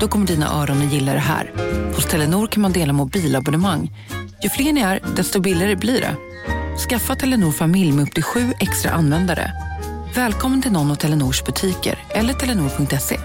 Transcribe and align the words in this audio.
Då 0.00 0.08
kommer 0.08 0.26
dina 0.26 0.62
öron 0.62 0.86
att 0.86 0.92
gilla 0.92 1.12
det 1.12 1.18
här. 1.18 1.52
Hos 1.94 2.06
Telenor 2.06 2.46
kan 2.46 2.62
man 2.62 2.72
dela 2.72 2.92
mobilabonnemang. 2.92 3.92
Ju 4.42 4.48
fler 4.48 4.72
ni 4.72 4.80
är, 4.80 5.00
desto 5.16 5.40
billigare 5.40 5.76
blir 5.76 6.00
det. 6.00 6.16
Skaffa 6.88 7.16
Telenor 7.16 7.52
familj 7.52 7.92
med 7.92 8.02
upp 8.02 8.14
till 8.14 8.22
sju 8.22 8.52
extra 8.60 8.90
användare. 8.90 9.52
Välkommen 10.14 10.62
till 10.62 10.72
någon 10.72 10.90
av 10.90 10.94
Telenors 10.94 11.44
butiker 11.44 11.98
eller 12.10 12.34
telenor.se. 12.34 13.20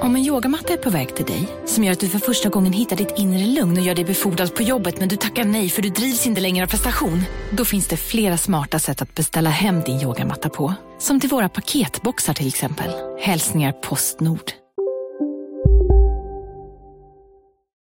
Om 0.00 0.16
en 0.16 0.24
yogamatta 0.24 0.72
är 0.72 0.76
på 0.76 0.90
väg 0.90 1.16
till 1.16 1.24
dig, 1.24 1.48
som 1.66 1.84
gör 1.84 1.92
att 1.92 2.00
du 2.00 2.08
för 2.08 2.18
första 2.18 2.48
gången 2.48 2.72
hittar 2.72 2.96
ditt 2.96 3.14
inre 3.16 3.46
lugn 3.46 3.76
och 3.76 3.82
gör 3.82 3.94
dig 3.94 4.04
befordrad 4.04 4.54
på 4.54 4.62
jobbet 4.62 5.00
men 5.00 5.08
du 5.08 5.16
tackar 5.16 5.44
nej 5.44 5.68
för 5.68 5.82
du 5.82 5.88
drivs 5.88 6.26
inte 6.26 6.40
längre 6.40 6.64
av 6.64 6.68
prestation. 6.68 7.22
Då 7.50 7.64
finns 7.64 7.88
det 7.88 7.96
flera 7.96 8.36
smarta 8.36 8.78
sätt 8.78 9.02
att 9.02 9.14
beställa 9.14 9.50
hem 9.50 9.80
din 9.80 10.00
yogamatta 10.00 10.48
på. 10.48 10.74
Som 10.98 11.20
till 11.20 11.30
våra 11.30 11.48
paketboxar 11.48 12.34
till 12.34 12.48
exempel. 12.48 12.90
Hälsningar 13.20 13.72
Postnord. 13.72 14.65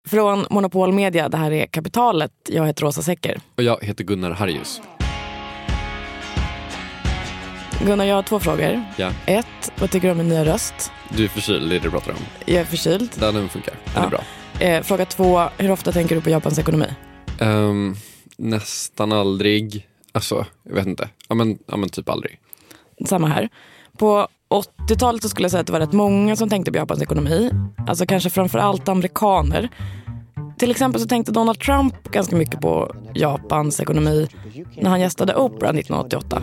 Från 0.06 0.46
Monopol 0.50 0.94
Media, 0.94 1.30
det 1.30 1.38
här 1.38 1.52
är 1.52 1.66
Kapitalet. 1.66 2.32
Jag 2.50 2.66
heter 2.68 2.82
Rosa 2.86 3.02
Secker. 3.02 3.40
Och 3.58 3.64
jag 3.64 3.84
heter 3.84 4.04
Gunnar 4.04 4.32
Harjus. 4.32 4.82
Gunnar, 7.86 8.06
jag 8.06 8.16
har 8.16 8.24
två 8.24 8.40
frågor. 8.40 8.84
Ja. 8.98 9.12
Ett, 9.26 9.72
vad 9.80 9.92
tycker 9.92 10.08
du 10.08 10.12
om 10.12 10.18
min 10.18 10.30
nya 10.30 10.46
röst? 10.46 10.92
Du 11.10 11.24
är 11.24 11.28
förkyld, 11.28 11.70
det 11.70 11.76
är 11.76 11.80
det 11.80 11.86
du 11.86 11.92
pratar 11.92 12.12
om. 12.12 12.18
Jag 12.46 12.58
är 12.62 12.66
förkyld. 12.66 13.10
Den, 13.20 13.50
funkar, 13.50 13.74
den 13.86 13.94
Ja. 13.96 14.04
är 14.04 14.10
bra. 14.10 14.22
Eh, 14.60 14.84
fråga 14.84 15.06
två, 15.06 15.40
hur 15.58 15.72
ofta 15.72 15.92
tänker 15.92 16.16
du 16.16 16.22
på 16.22 16.30
Japans 16.30 16.60
ekonomi? 16.60 16.86
Ehm, 17.40 17.96
nästan 18.38 19.12
aldrig. 19.12 19.88
Alltså, 20.12 20.46
jag 20.64 20.76
vet 20.76 20.88
inte. 20.88 21.10
Ja 21.30 21.36
men, 21.36 21.58
ja, 21.68 21.78
men 21.78 21.90
typ 21.90 22.10
aldrig. 22.10 22.40
Samma 23.06 23.28
här. 23.28 23.50
På 23.98 24.28
80-talet 24.62 25.24
så 25.24 25.30
skulle 25.30 25.44
jag 25.46 25.52
säga 25.52 25.62
att 25.62 25.68
det 25.68 25.74
var 25.74 25.80
rätt 25.80 25.94
många 25.94 26.36
som 26.36 26.50
tänkte 26.50 26.72
på 26.72 26.78
Japans 26.78 27.02
ekonomi. 27.02 27.52
Alltså 27.88 28.06
kanske 28.06 28.30
framför 28.30 28.60
allt 28.60 28.90
amerikaner. 28.90 29.70
Till 30.58 30.72
exempel 30.72 31.02
så 31.02 31.08
tänkte 31.08 31.32
Donald 31.32 31.60
Trump 31.60 32.12
ganska 32.12 32.36
mycket 32.36 32.62
på 32.62 32.96
Japans 33.16 33.80
ekonomi 33.80 34.28
när 34.82 34.90
han 34.90 35.00
gästade 35.02 35.36
Oprah 35.36 35.70
1988. 35.76 36.42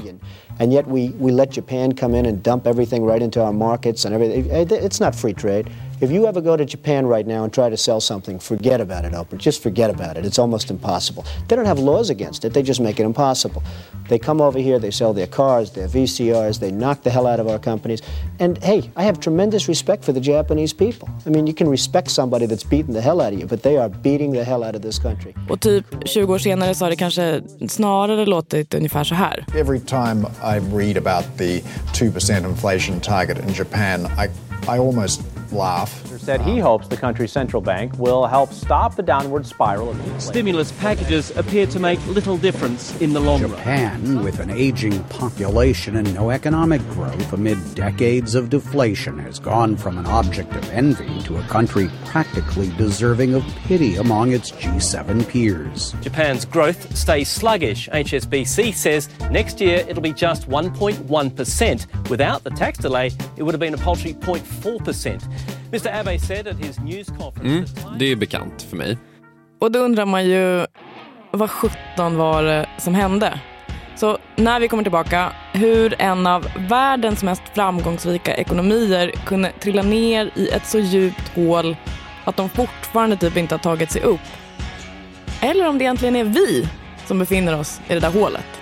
And 0.60 0.72
yet 0.72 0.86
we, 0.88 1.10
we 1.20 1.32
let 1.32 1.56
Japan 1.56 1.94
come 1.96 2.18
in 2.18 2.26
and 2.26 2.36
dump 2.38 2.66
everything 2.66 3.06
right 3.08 3.22
into 3.22 3.40
our 3.40 3.52
markets 3.52 4.06
and 4.06 4.14
everything. 4.14 4.44
It- 4.62 4.72
It's 4.82 5.04
not 5.06 5.14
free 5.16 5.34
trade. 5.34 5.64
If 6.02 6.10
you 6.10 6.26
ever 6.26 6.40
go 6.40 6.56
to 6.56 6.64
Japan 6.64 7.06
right 7.06 7.24
now 7.24 7.44
and 7.44 7.52
try 7.52 7.70
to 7.70 7.76
sell 7.76 8.00
something, 8.00 8.40
forget 8.40 8.80
about 8.80 9.04
it, 9.04 9.12
Oprah. 9.12 9.38
Just 9.38 9.62
forget 9.62 9.88
about 9.88 10.16
it. 10.16 10.26
It's 10.26 10.36
almost 10.36 10.68
impossible. 10.68 11.24
They 11.46 11.54
don't 11.54 11.64
have 11.64 11.78
laws 11.78 12.10
against 12.10 12.44
it. 12.44 12.52
They 12.54 12.62
just 12.64 12.80
make 12.80 12.98
it 12.98 13.04
impossible. 13.04 13.62
They 14.08 14.18
come 14.18 14.40
over 14.40 14.58
here, 14.58 14.80
they 14.80 14.90
sell 14.90 15.12
their 15.14 15.28
cars, 15.28 15.70
their 15.70 15.86
VCRs, 15.86 16.58
they 16.58 16.72
knock 16.72 17.04
the 17.04 17.10
hell 17.10 17.28
out 17.28 17.38
of 17.38 17.46
our 17.46 17.60
companies. 17.60 18.02
And 18.40 18.58
hey, 18.64 18.90
I 18.96 19.04
have 19.04 19.20
tremendous 19.20 19.68
respect 19.68 20.04
for 20.04 20.12
the 20.12 20.20
Japanese 20.20 20.72
people. 20.72 21.08
I 21.24 21.30
mean, 21.30 21.46
you 21.46 21.54
can 21.54 21.70
respect 21.70 22.10
somebody 22.10 22.46
that's 22.46 22.64
beating 22.64 22.94
the 22.94 23.00
hell 23.00 23.20
out 23.20 23.32
of 23.32 23.38
you, 23.38 23.46
but 23.46 23.62
they 23.62 23.76
are 23.76 23.88
beating 23.88 24.32
the 24.32 24.42
hell 24.42 24.64
out 24.64 24.74
of 24.74 24.82
this 24.82 24.98
country. 24.98 25.34
Och 25.48 25.60
typ 25.60 25.84
20 26.04 26.32
år 26.32 26.38
senare 26.38 26.74
så 26.74 26.84
har 26.84 26.90
det 26.90 26.96
kanske 26.96 27.42
snarare 27.68 28.26
låtit 28.26 28.74
ungefär 28.74 29.04
så 29.04 29.14
här. 29.14 29.44
Every 29.54 29.80
time 29.80 30.26
I 30.42 30.58
read 30.76 30.96
about 30.96 31.38
the 31.38 31.62
2% 31.92 32.50
inflation 32.50 33.00
target 33.00 33.38
in 33.38 33.54
Japan, 33.54 34.06
I, 34.18 34.28
I 34.68 34.78
almost 34.78 35.31
Laugh 35.52 36.11
said 36.22 36.40
he 36.40 36.58
hopes 36.58 36.86
the 36.86 36.96
country's 36.96 37.32
central 37.32 37.60
bank 37.60 37.98
will 37.98 38.26
help 38.26 38.52
stop 38.52 38.94
the 38.94 39.02
downward 39.02 39.44
spiral 39.44 39.90
of 39.90 39.98
inflation. 39.98 40.20
Stimulus 40.20 40.72
packages 40.72 41.36
appear 41.36 41.66
to 41.66 41.80
make 41.80 42.04
little 42.06 42.36
difference 42.36 42.98
in 43.00 43.12
the 43.12 43.20
long 43.20 43.42
run. 43.42 43.50
Japan, 43.50 44.22
with 44.22 44.38
an 44.38 44.50
aging 44.50 45.02
population 45.04 45.96
and 45.96 46.14
no 46.14 46.30
economic 46.30 46.80
growth 46.90 47.32
amid 47.32 47.58
decades 47.74 48.36
of 48.36 48.50
deflation, 48.50 49.18
has 49.18 49.40
gone 49.40 49.76
from 49.76 49.98
an 49.98 50.06
object 50.06 50.54
of 50.54 50.70
envy 50.70 51.20
to 51.22 51.38
a 51.38 51.42
country 51.48 51.90
practically 52.04 52.70
deserving 52.76 53.34
of 53.34 53.44
pity 53.66 53.96
among 53.96 54.32
its 54.32 54.52
G7 54.52 55.28
peers. 55.28 55.94
Japan's 56.02 56.44
growth 56.44 56.96
stays 56.96 57.28
sluggish. 57.28 57.88
HSBC 57.88 58.74
says 58.74 59.08
next 59.30 59.60
year 59.60 59.84
it'll 59.88 60.02
be 60.02 60.12
just 60.12 60.48
1.1%. 60.48 62.08
Without 62.08 62.44
the 62.44 62.50
tax 62.50 62.78
delay, 62.78 63.10
it 63.36 63.42
would 63.42 63.54
have 63.54 63.60
been 63.60 63.74
a 63.74 63.78
paltry 63.78 64.14
0.4%. 64.14 65.61
Mr. 65.72 66.00
Abe 66.00 66.18
said 66.18 66.46
at 66.46 66.56
his 66.56 66.78
news 66.78 67.06
conference 67.06 67.82
Mm, 67.86 67.98
det 67.98 68.04
är 68.12 68.16
bekant 68.16 68.62
för 68.62 68.76
mig. 68.76 68.98
Och 69.60 69.72
då 69.72 69.78
undrar 69.78 70.06
man 70.06 70.26
ju, 70.26 70.66
vad 71.30 71.50
17 71.50 72.16
var 72.16 72.42
det 72.42 72.66
som 72.78 72.94
hände? 72.94 73.40
Så 73.96 74.18
när 74.36 74.60
vi 74.60 74.68
kommer 74.68 74.82
tillbaka, 74.82 75.32
hur 75.52 75.94
en 75.98 76.26
av 76.26 76.48
världens 76.68 77.22
mest 77.22 77.42
framgångsrika 77.54 78.34
ekonomier 78.36 79.10
kunde 79.26 79.52
trilla 79.60 79.82
ner 79.82 80.30
i 80.34 80.48
ett 80.48 80.66
så 80.66 80.78
djupt 80.78 81.28
hål 81.36 81.76
att 82.24 82.36
de 82.36 82.48
fortfarande 82.48 83.16
typ 83.16 83.36
inte 83.36 83.54
har 83.54 83.60
tagit 83.60 83.90
sig 83.90 84.02
upp. 84.02 84.20
Eller 85.40 85.68
om 85.68 85.78
det 85.78 85.84
egentligen 85.84 86.16
är 86.16 86.24
vi 86.24 86.68
som 87.06 87.18
befinner 87.18 87.58
oss 87.58 87.80
i 87.88 87.94
det 87.94 88.00
där 88.00 88.12
hålet. 88.12 88.61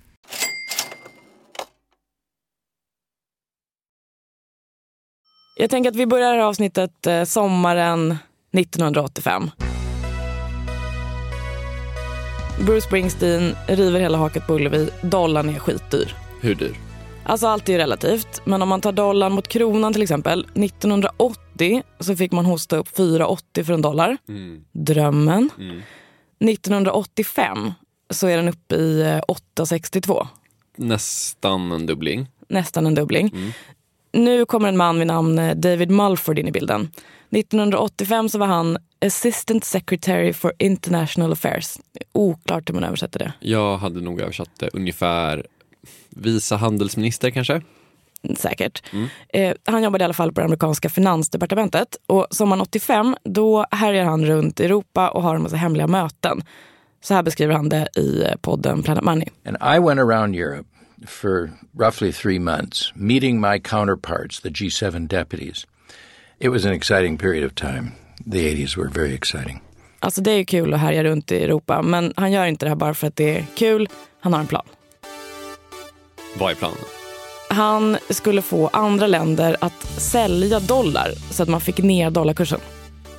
Jag 5.61 5.69
tänker 5.69 5.89
att 5.89 5.95
vi 5.95 6.05
börjar 6.05 6.31
det 6.31 6.37
här 6.37 6.47
avsnittet 6.47 7.07
eh, 7.07 7.23
sommaren 7.23 8.17
1985. 8.51 9.51
Bruce 12.65 12.81
Springsteen 12.81 13.55
river 13.67 13.99
hela 13.99 14.17
haket 14.17 14.47
på 14.47 14.53
Ullevi. 14.53 14.89
Dollarn 15.01 15.49
är 15.49 15.59
skitdyr. 15.59 16.15
Hur 16.41 16.55
dyr? 16.55 16.75
Alltså 17.23 17.47
allt 17.47 17.69
är 17.69 17.73
ju 17.73 17.79
relativt. 17.79 18.41
Men 18.45 18.61
om 18.61 18.69
man 18.69 18.81
tar 18.81 18.91
dollarn 18.91 19.33
mot 19.33 19.47
kronan 19.47 19.93
till 19.93 20.01
exempel. 20.01 20.47
1980 20.55 21.83
så 21.99 22.15
fick 22.15 22.31
man 22.31 22.45
hosta 22.45 22.77
upp 22.77 22.97
4,80 22.97 23.63
för 23.63 23.73
en 23.73 23.81
dollar. 23.81 24.17
Mm. 24.29 24.63
Drömmen. 24.71 25.49
Mm. 25.57 25.81
1985 26.39 27.71
så 28.09 28.27
är 28.27 28.37
den 28.37 28.47
uppe 28.49 28.75
i 28.75 29.01
eh, 29.01 29.21
8,62. 29.57 30.27
Nästan 30.77 31.71
en 31.71 31.85
dubbling. 31.85 32.27
Nästan 32.47 32.85
en 32.85 32.95
dubbling. 32.95 33.27
Mm. 33.27 33.51
Nu 34.13 34.45
kommer 34.45 34.69
en 34.69 34.77
man 34.77 34.99
vid 34.99 35.07
namn 35.07 35.39
eh, 35.39 35.55
David 35.55 35.91
Mulford 35.91 36.39
in 36.39 36.47
i 36.47 36.51
bilden. 36.51 36.89
1985 37.29 38.29
så 38.29 38.37
var 38.37 38.47
han 38.47 38.77
Assistant 39.05 39.63
Secretary 39.63 40.33
for 40.33 40.53
International 40.59 41.31
Affairs. 41.31 41.77
Oklart 42.11 42.69
hur 42.69 42.73
man 42.73 42.83
översätter 42.83 43.19
det. 43.19 43.33
Jag 43.39 43.77
hade 43.77 44.01
nog 44.01 44.21
översatt 44.21 44.59
det 44.59 44.69
ungefär 44.73 45.45
vice 46.09 46.55
handelsminister 46.55 47.29
kanske? 47.29 47.61
Säkert. 48.37 48.83
Mm. 48.93 49.07
Eh, 49.29 49.55
han 49.65 49.83
jobbade 49.83 50.03
i 50.03 50.05
alla 50.05 50.13
fall 50.13 50.33
på 50.33 50.41
det 50.41 50.45
amerikanska 50.45 50.89
finansdepartementet. 50.89 51.97
Och 52.07 52.27
sommaren 52.31 52.61
85 52.61 53.15
då 53.23 53.65
härjar 53.71 54.05
han 54.05 54.25
runt 54.25 54.59
i 54.59 54.65
Europa 54.65 55.09
och 55.09 55.23
har 55.23 55.35
en 55.35 55.43
massa 55.43 55.55
hemliga 55.55 55.87
möten. 55.87 56.41
Så 57.01 57.13
här 57.13 57.23
beskriver 57.23 57.53
han 57.53 57.69
det 57.69 57.87
i 57.95 58.23
eh, 58.23 58.35
podden 58.41 58.83
Planet 58.83 59.03
Money. 59.03 59.27
And 59.45 59.57
I 59.75 59.79
went 59.79 59.99
around 59.99 60.35
Europe 60.35 60.69
for 61.07 61.49
roughly 61.73 62.11
three 62.11 62.39
months, 62.39 62.91
meeting 62.95 63.39
my 63.39 63.59
counterparts, 63.59 64.39
the 64.39 64.49
G7 64.49 65.07
deputies. 65.07 65.65
It 66.39 66.49
was 66.49 66.65
an 66.65 66.73
exciting 66.73 67.17
period 67.17 67.45
of 67.45 67.55
time. 67.55 67.91
The 68.25 68.39
80s 68.39 68.77
were 68.77 68.89
very 68.89 69.13
exciting. 69.13 69.61
Alltså 69.99 70.21
det 70.21 70.31
är 70.31 70.37
ju 70.37 70.45
kul 70.45 70.73
att 70.73 70.79
härja 70.79 71.03
runt 71.03 71.31
i 71.31 71.43
Europa 71.43 71.81
men 71.81 72.13
han 72.17 72.31
gör 72.31 72.45
inte 72.45 72.65
det 72.65 72.69
här 72.69 72.75
bara 72.75 72.93
för 72.93 73.07
att 73.07 73.15
det 73.15 73.37
är 73.37 73.45
kul. 73.55 73.89
Han 74.19 74.33
har 74.33 74.39
en 74.39 74.47
plan. 74.47 74.65
Vad 76.39 76.51
är 76.51 76.55
planen? 76.55 76.77
Han 77.49 77.97
skulle 78.09 78.41
få 78.41 78.67
andra 78.67 79.07
länder 79.07 79.57
att 79.61 79.83
sälja 79.83 80.59
dollar 80.59 81.11
så 81.31 81.43
att 81.43 81.49
man 81.49 81.61
fick 81.61 81.77
ner 81.77 82.09
dollarkursen. 82.09 82.59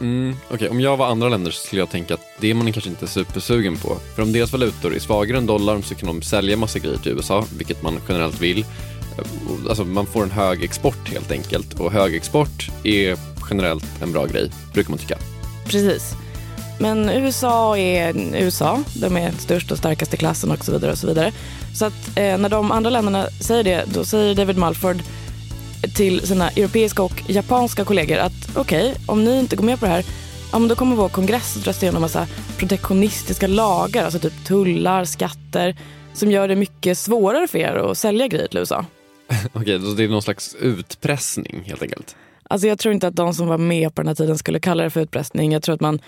Mm, 0.02 0.36
okay. 0.50 0.68
om 0.68 0.80
jag 0.80 0.96
var 0.96 1.06
andra 1.06 1.28
länder 1.28 1.50
så 1.50 1.66
skulle 1.66 1.82
jag 1.82 1.90
tänka 1.90 2.14
att 2.14 2.20
det 2.40 2.50
är 2.50 2.54
man 2.54 2.72
kanske 2.72 2.90
inte 2.90 3.06
supersugen 3.06 3.76
på. 3.76 3.96
För 4.14 4.22
om 4.22 4.32
deras 4.32 4.52
valutor 4.52 4.94
är 4.94 4.98
svagare 4.98 5.38
än 5.38 5.46
dollarn 5.46 5.82
så 5.82 5.94
kan 5.94 6.06
de 6.06 6.22
sälja 6.22 6.56
massa 6.56 6.78
grejer 6.78 6.96
till 6.98 7.12
USA, 7.12 7.44
vilket 7.56 7.82
man 7.82 8.00
generellt 8.08 8.40
vill. 8.40 8.60
Eh, 8.60 9.68
alltså 9.68 9.84
man 9.84 10.06
får 10.06 10.22
en 10.22 10.30
hög 10.30 10.64
export 10.64 11.08
helt 11.08 11.30
enkelt 11.30 11.80
och 11.80 11.92
hög 11.92 12.14
export 12.14 12.70
är 12.84 13.18
generellt 13.50 14.02
en 14.02 14.12
bra 14.12 14.26
grej, 14.26 14.50
brukar 14.72 14.90
man 14.90 14.98
tycka. 14.98 15.18
Precis. 15.64 16.14
Men 16.80 17.10
USA 17.10 17.78
är 17.78 18.16
USA. 18.34 18.82
De 18.94 19.16
är 19.16 19.32
störst 19.32 19.72
och 19.72 19.78
starkast 19.78 20.14
i 20.14 20.16
klassen 20.16 20.50
och 20.50 20.64
så 20.64 20.72
vidare. 20.72 20.92
och 20.92 20.98
så 20.98 21.06
vidare. 21.06 21.32
Så 21.74 21.84
att 21.84 22.08
eh, 22.16 22.38
när 22.38 22.48
de 22.48 22.70
andra 22.72 22.90
länderna 22.90 23.26
säger 23.40 23.64
det, 23.64 23.84
då 23.94 24.04
säger 24.04 24.34
David 24.34 24.58
Mulford 24.58 24.96
till 25.94 26.26
sina 26.26 26.50
europeiska 26.50 27.02
och 27.02 27.22
japanska 27.26 27.84
kollegor 27.84 28.18
att 28.18 28.56
okej, 28.56 28.90
okay, 28.90 29.04
om 29.06 29.24
ni 29.24 29.38
inte 29.38 29.56
går 29.56 29.64
med 29.64 29.80
på 29.80 29.86
det 29.86 29.92
här, 29.92 30.04
ja, 30.52 30.58
men 30.58 30.68
då 30.68 30.74
kommer 30.74 30.96
vår 30.96 31.08
kongress 31.08 31.56
att 31.56 31.66
rösta 31.66 31.86
igenom 31.86 32.02
massa 32.02 32.26
protektionistiska 32.58 33.46
lagar, 33.46 34.04
alltså 34.04 34.18
typ 34.18 34.44
tullar, 34.44 35.04
skatter, 35.04 35.76
som 36.14 36.30
gör 36.30 36.48
det 36.48 36.56
mycket 36.56 36.98
svårare 36.98 37.48
för 37.48 37.58
er 37.58 37.90
att 37.90 37.98
sälja 37.98 38.28
grejer 38.28 38.48
till 38.48 38.58
USA. 38.58 38.84
Okej, 39.52 39.76
okay, 39.76 39.88
så 39.88 39.94
det 39.94 40.04
är 40.04 40.08
någon 40.08 40.22
slags 40.22 40.54
utpressning 40.54 41.62
helt 41.66 41.82
enkelt? 41.82 42.16
Alltså 42.42 42.68
jag 42.68 42.78
tror 42.78 42.94
inte 42.94 43.08
att 43.08 43.16
de 43.16 43.34
som 43.34 43.46
var 43.46 43.58
med 43.58 43.94
på 43.94 44.02
den 44.02 44.08
här 44.08 44.14
tiden 44.14 44.38
skulle 44.38 44.60
kalla 44.60 44.82
det 44.84 44.90
för 44.90 45.00
utpressning. 45.00 45.52
Jag 45.52 45.62
tror 45.62 45.74
att 45.74 45.80
man 45.80 46.00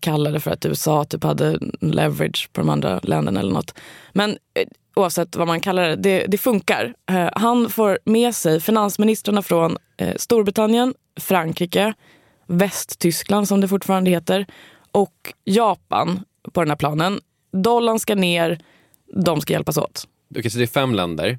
kallade 0.00 0.36
det 0.36 0.40
för 0.40 0.50
att 0.50 0.66
USA 0.66 1.04
typ 1.04 1.24
hade 1.24 1.58
leverage 1.80 2.48
på 2.52 2.60
de 2.60 2.70
andra 2.70 3.00
länderna 3.02 3.40
eller 3.40 3.52
något. 3.52 3.74
Men 4.12 4.30
eh, 4.30 4.68
oavsett 4.94 5.36
vad 5.36 5.46
man 5.46 5.60
kallar 5.60 5.88
det, 5.88 5.96
det, 5.96 6.26
det 6.28 6.38
funkar. 6.38 6.94
Eh, 7.10 7.28
han 7.32 7.70
får 7.70 7.98
med 8.04 8.34
sig 8.34 8.60
finansministrarna 8.60 9.42
från 9.42 9.76
eh, 9.96 10.16
Storbritannien, 10.16 10.94
Frankrike, 11.20 11.94
Västtyskland 12.46 13.48
som 13.48 13.60
det 13.60 13.68
fortfarande 13.68 14.10
heter 14.10 14.46
och 14.92 15.32
Japan 15.44 16.20
på 16.52 16.60
den 16.60 16.70
här 16.70 16.76
planen. 16.76 17.20
Dollarn 17.52 17.98
ska 17.98 18.14
ner, 18.14 18.58
de 19.24 19.40
ska 19.40 19.52
hjälpas 19.52 19.76
åt. 19.76 20.08
Okej, 20.38 20.50
så 20.50 20.58
det 20.58 20.64
är 20.64 20.66
fem 20.66 20.94
länder. 20.94 21.38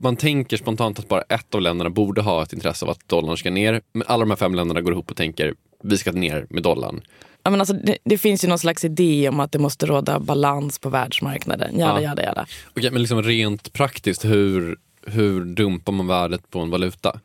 Man 0.00 0.16
tänker 0.16 0.56
spontant 0.56 0.98
att 0.98 1.08
bara 1.08 1.22
ett 1.22 1.54
av 1.54 1.60
länderna 1.60 1.90
borde 1.90 2.22
ha 2.22 2.42
ett 2.42 2.52
intresse 2.52 2.84
av 2.84 2.90
att 2.90 3.08
dollarn 3.08 3.36
ska 3.36 3.50
ner. 3.50 3.80
Men 3.92 4.04
alla 4.06 4.20
de 4.20 4.30
här 4.30 4.36
fem 4.36 4.54
länderna 4.54 4.80
går 4.80 4.92
ihop 4.92 5.10
och 5.10 5.16
tänker 5.16 5.54
vi 5.82 5.98
ska 5.98 6.12
ner 6.12 6.46
med 6.50 6.62
dollarn. 6.62 7.00
Ja, 7.44 7.50
men 7.50 7.60
alltså, 7.60 7.74
det, 7.74 7.98
det, 8.04 8.18
finns 8.18 8.44
ju 8.44 8.48
någon 8.48 8.58
slags 8.58 8.84
idé 8.84 9.28
om 9.28 9.40
att 9.40 9.52
det 9.52 9.58
måste 9.58 9.86
råda 9.86 10.20
balans 10.20 10.78
på 10.78 10.88
världsmarknaden. 10.88 11.78
Jada, 11.78 12.00
ja. 12.00 12.08
jada, 12.08 12.22
jada. 12.22 12.46
Okej, 12.76 12.90
men 12.90 13.02
liksom 13.02 13.22
rent 13.22 13.72
praktiskt, 13.72 14.24
hur, 14.24 14.76
hur 15.06 15.44
dumpar 15.44 15.92
man 15.92 16.06
värdet 16.06 16.50
på 16.50 16.58
en 16.60 16.70
valuta? 16.70 17.20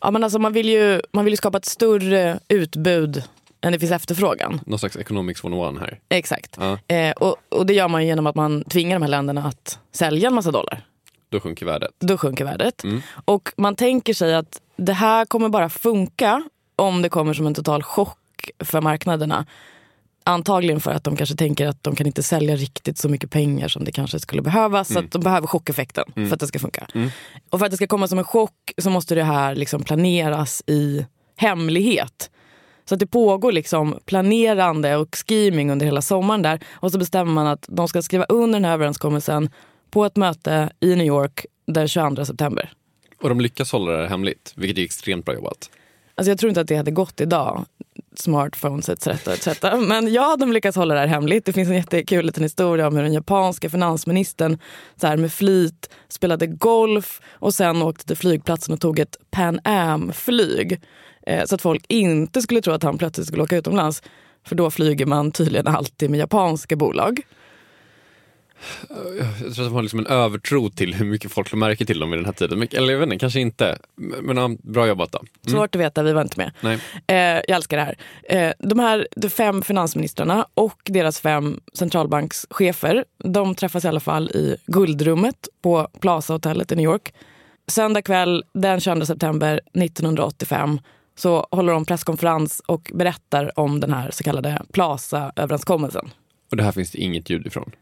Ja, 0.00 0.10
men 0.10 0.24
alltså, 0.24 0.38
man, 0.38 0.52
vill 0.52 0.68
ju, 0.68 1.00
man 1.12 1.24
vill 1.24 1.32
ju 1.32 1.36
skapa 1.36 1.58
ett 1.58 1.64
större 1.64 2.38
utbud 2.48 3.22
än 3.60 3.72
det 3.72 3.78
finns 3.78 3.92
efterfrågan. 3.92 4.60
Någon 4.66 4.78
slags 4.78 4.96
economics 4.96 5.44
101 5.44 5.80
här. 5.80 6.00
Exakt. 6.08 6.56
Ja. 6.60 6.94
Eh, 6.94 7.12
och, 7.12 7.36
och 7.48 7.66
det 7.66 7.74
gör 7.74 7.88
man 7.88 8.06
genom 8.06 8.26
att 8.26 8.34
man 8.34 8.64
tvingar 8.64 8.96
de 8.96 9.02
här 9.02 9.10
länderna 9.10 9.44
att 9.44 9.78
sälja 9.92 10.28
en 10.28 10.34
massa 10.34 10.50
dollar. 10.50 10.86
Då 11.28 11.40
sjunker 11.40 11.66
värdet. 11.66 11.90
Då 11.98 12.18
sjunker 12.18 12.44
värdet. 12.44 12.84
Mm. 12.84 13.02
Och 13.24 13.52
man 13.56 13.76
tänker 13.76 14.14
sig 14.14 14.34
att 14.34 14.60
det 14.76 14.92
här 14.92 15.24
kommer 15.24 15.48
bara 15.48 15.68
funka 15.68 16.42
om 16.76 17.02
det 17.02 17.08
kommer 17.08 17.34
som 17.34 17.46
en 17.46 17.54
total 17.54 17.82
chock 17.82 18.18
för 18.58 18.80
marknaderna. 18.80 19.46
Antagligen 20.24 20.80
för 20.80 20.90
att 20.90 21.04
de 21.04 21.16
kanske 21.16 21.36
tänker 21.36 21.66
att 21.66 21.82
de 21.82 21.96
kan 21.96 22.06
inte 22.06 22.22
sälja 22.22 22.56
riktigt 22.56 22.98
så 22.98 23.08
mycket 23.08 23.30
pengar 23.30 23.68
som 23.68 23.84
det 23.84 23.92
kanske 23.92 24.20
skulle 24.20 24.42
behövas. 24.42 24.90
Mm. 24.90 25.02
Så 25.02 25.06
att 25.06 25.12
de 25.12 25.22
behöver 25.24 25.46
chockeffekten 25.46 26.04
Mm. 26.16 26.28
för 26.28 26.34
att 26.36 26.40
det 26.40 26.46
ska 26.46 26.58
funka. 26.58 26.86
Mm. 26.94 27.10
Och 27.50 27.58
för 27.58 27.66
att 27.66 27.70
det 27.70 27.76
ska 27.76 27.86
komma 27.86 28.08
som 28.08 28.18
en 28.18 28.24
chock 28.24 28.72
så 28.78 28.90
måste 28.90 29.14
det 29.14 29.24
här 29.24 29.54
liksom 29.54 29.82
planeras 29.82 30.62
i 30.66 31.06
hemlighet. 31.36 32.30
Så 32.88 32.94
att 32.94 33.00
det 33.00 33.06
pågår 33.06 33.52
liksom 33.52 33.98
planerande 34.04 34.96
och 34.96 35.16
scheming 35.28 35.70
under 35.70 35.86
hela 35.86 36.02
sommaren 36.02 36.42
där. 36.42 36.60
Och 36.72 36.92
så 36.92 36.98
bestämmer 36.98 37.32
man 37.32 37.46
att 37.46 37.66
de 37.68 37.88
ska 37.88 38.02
skriva 38.02 38.24
under 38.24 38.58
den 38.58 38.64
här 38.64 38.72
överenskommelsen 38.72 39.50
på 39.90 40.04
ett 40.04 40.16
möte 40.16 40.70
i 40.80 40.94
New 40.96 41.06
York 41.06 41.46
den 41.66 41.88
22 41.88 42.24
september. 42.24 42.72
Och 43.22 43.28
de 43.28 43.40
lyckas 43.40 43.72
hålla 43.72 43.92
det 43.92 43.98
här 43.98 44.08
hemligt, 44.08 44.52
vilket 44.56 44.78
är 44.78 44.82
extremt 44.82 45.24
bra 45.24 45.34
jobbat. 45.34 45.70
Alltså 46.16 46.30
jag 46.30 46.38
tror 46.38 46.48
inte 46.48 46.60
att 46.60 46.68
det 46.68 46.76
hade 46.76 46.90
gått 46.90 47.20
idag. 47.20 47.64
Smartphones 48.14 48.88
etc. 48.88 49.06
etc. 49.06 49.62
Men 49.88 50.12
ja, 50.12 50.36
de 50.36 50.52
lyckas 50.52 50.76
hålla 50.76 50.94
det 50.94 51.00
här 51.00 51.06
hemligt. 51.06 51.44
Det 51.44 51.52
finns 51.52 51.68
en 51.68 51.74
jättekul 51.74 52.26
liten 52.26 52.42
historia 52.42 52.86
om 52.86 52.96
hur 52.96 53.02
den 53.02 53.12
japanska 53.12 53.70
finansministern 53.70 54.58
så 55.00 55.06
här, 55.06 55.16
med 55.16 55.32
flit 55.32 55.90
spelade 56.08 56.46
golf 56.46 57.20
och 57.32 57.54
sen 57.54 57.82
åkte 57.82 58.06
till 58.06 58.16
flygplatsen 58.16 58.74
och 58.74 58.80
tog 58.80 58.98
ett 58.98 59.16
Pan 59.30 59.60
Am-flyg. 59.64 60.80
Eh, 61.26 61.44
så 61.44 61.54
att 61.54 61.62
folk 61.62 61.84
inte 61.88 62.42
skulle 62.42 62.60
tro 62.60 62.72
att 62.72 62.82
han 62.82 62.98
plötsligt 62.98 63.26
skulle 63.26 63.42
åka 63.42 63.56
utomlands. 63.56 64.02
För 64.46 64.54
då 64.54 64.70
flyger 64.70 65.06
man 65.06 65.32
tydligen 65.32 65.66
alltid 65.66 66.10
med 66.10 66.20
japanska 66.20 66.76
bolag. 66.76 67.20
Jag 68.88 69.38
tror 69.38 69.50
att 69.50 69.56
de 69.56 69.74
har 69.74 69.82
liksom 69.82 69.98
en 69.98 70.06
övertro 70.06 70.70
till 70.70 70.94
hur 70.94 71.06
mycket 71.06 71.32
folk 71.32 71.52
lade 71.52 71.60
märke 71.60 71.84
till 71.84 71.98
dem 71.98 72.12
i 72.12 72.16
den 72.16 72.24
här 72.24 72.32
tiden. 72.32 72.58
Men, 72.58 72.68
eller 72.72 72.92
jag 72.92 73.00
vet 73.00 73.06
inte, 73.06 73.18
kanske 73.18 73.40
inte. 73.40 73.78
Men 74.22 74.36
ja, 74.36 74.50
bra 74.62 74.86
jobbat 74.86 75.12
då. 75.12 75.18
Mm. 75.18 75.58
Svårt 75.58 75.74
att 75.74 75.80
veta, 75.80 76.02
vi 76.02 76.12
var 76.12 76.22
inte 76.22 76.38
med. 76.38 76.52
Nej. 76.60 76.78
Eh, 77.06 77.16
jag 77.16 77.50
älskar 77.50 77.76
det 77.76 77.82
här. 77.82 77.96
Eh, 78.28 78.52
de 78.58 78.78
här 78.78 79.08
de 79.16 79.30
fem 79.30 79.62
finansministrarna 79.62 80.46
och 80.54 80.80
deras 80.84 81.20
fem 81.20 81.60
centralbankschefer, 81.74 83.04
de 83.24 83.54
träffas 83.54 83.84
i 83.84 83.88
alla 83.88 84.00
fall 84.00 84.30
i 84.30 84.56
guldrummet 84.66 85.48
på 85.62 85.88
Plaza-hotellet 86.00 86.72
i 86.72 86.76
New 86.76 86.84
York. 86.84 87.14
Söndag 87.66 88.02
kväll 88.02 88.44
den 88.54 88.80
22 88.80 89.06
september 89.06 89.60
1985 89.74 90.80
så 91.18 91.46
håller 91.50 91.72
de 91.72 91.84
presskonferens 91.84 92.62
och 92.66 92.90
berättar 92.94 93.58
om 93.58 93.80
den 93.80 93.92
här 93.92 94.10
så 94.10 94.24
kallade 94.24 94.62
Plaza-överenskommelsen. 94.72 96.10
Och 96.50 96.56
det 96.56 96.62
här 96.62 96.72
finns 96.72 96.90
det 96.90 96.98
inget 96.98 97.30
ljud 97.30 97.46
ifrån. 97.46 97.72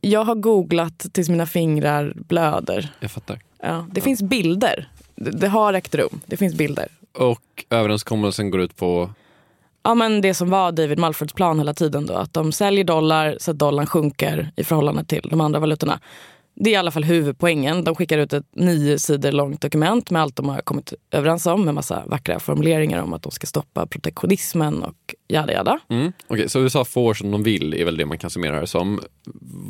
Jag 0.00 0.24
har 0.24 0.34
googlat 0.34 1.06
tills 1.12 1.28
mina 1.28 1.46
fingrar 1.46 2.12
blöder. 2.16 2.92
Jag 3.00 3.10
fattar. 3.10 3.38
Ja, 3.62 3.86
det 3.92 4.00
finns 4.00 4.22
bilder. 4.22 4.88
Det, 5.14 5.30
det 5.30 5.48
har 5.48 5.74
ägt 5.74 5.94
rum. 5.94 6.20
Det 6.26 6.36
finns 6.36 6.54
bilder. 6.54 6.88
Och 7.12 7.64
överenskommelsen 7.70 8.50
går 8.50 8.60
ut 8.60 8.76
på? 8.76 9.10
Ja, 9.82 9.94
men 9.94 10.20
det 10.20 10.34
som 10.34 10.50
var 10.50 10.72
David 10.72 10.98
Malfords 10.98 11.32
plan 11.32 11.58
hela 11.58 11.74
tiden. 11.74 12.06
Då, 12.06 12.14
att 12.14 12.32
de 12.32 12.52
säljer 12.52 12.84
dollar 12.84 13.36
så 13.40 13.50
att 13.50 13.58
dollarn 13.58 13.86
sjunker 13.86 14.52
i 14.56 14.64
förhållande 14.64 15.04
till 15.04 15.28
de 15.30 15.40
andra 15.40 15.60
valutorna. 15.60 16.00
Det 16.54 16.70
är 16.70 16.74
i 16.74 16.76
alla 16.76 16.90
fall 16.90 17.04
huvudpoängen. 17.04 17.84
De 17.84 17.94
skickar 17.94 18.18
ut 18.18 18.32
ett 18.32 18.46
nio 18.52 18.98
sidor 18.98 19.32
långt 19.32 19.60
dokument 19.60 20.10
med 20.10 20.22
allt 20.22 20.36
de 20.36 20.48
har 20.48 20.60
kommit 20.60 20.94
överens 21.10 21.46
om 21.46 21.64
med 21.64 21.74
massa 21.74 22.02
vackra 22.06 22.40
formuleringar 22.40 23.02
om 23.02 23.12
att 23.12 23.22
de 23.22 23.32
ska 23.32 23.46
stoppa 23.46 23.86
protektionismen 23.86 24.82
och 24.82 25.14
jada 25.30 25.52
jada. 25.52 25.78
Mm. 25.88 26.12
Okay, 26.28 26.48
så 26.48 26.60
USA 26.60 26.84
får 26.84 27.14
som 27.14 27.30
de 27.30 27.42
vill 27.42 27.74
är 27.74 27.84
väl 27.84 27.96
det 27.96 28.06
man 28.06 28.18
kan 28.18 28.30
summera 28.30 28.60
det 28.60 28.66
som. 28.66 29.00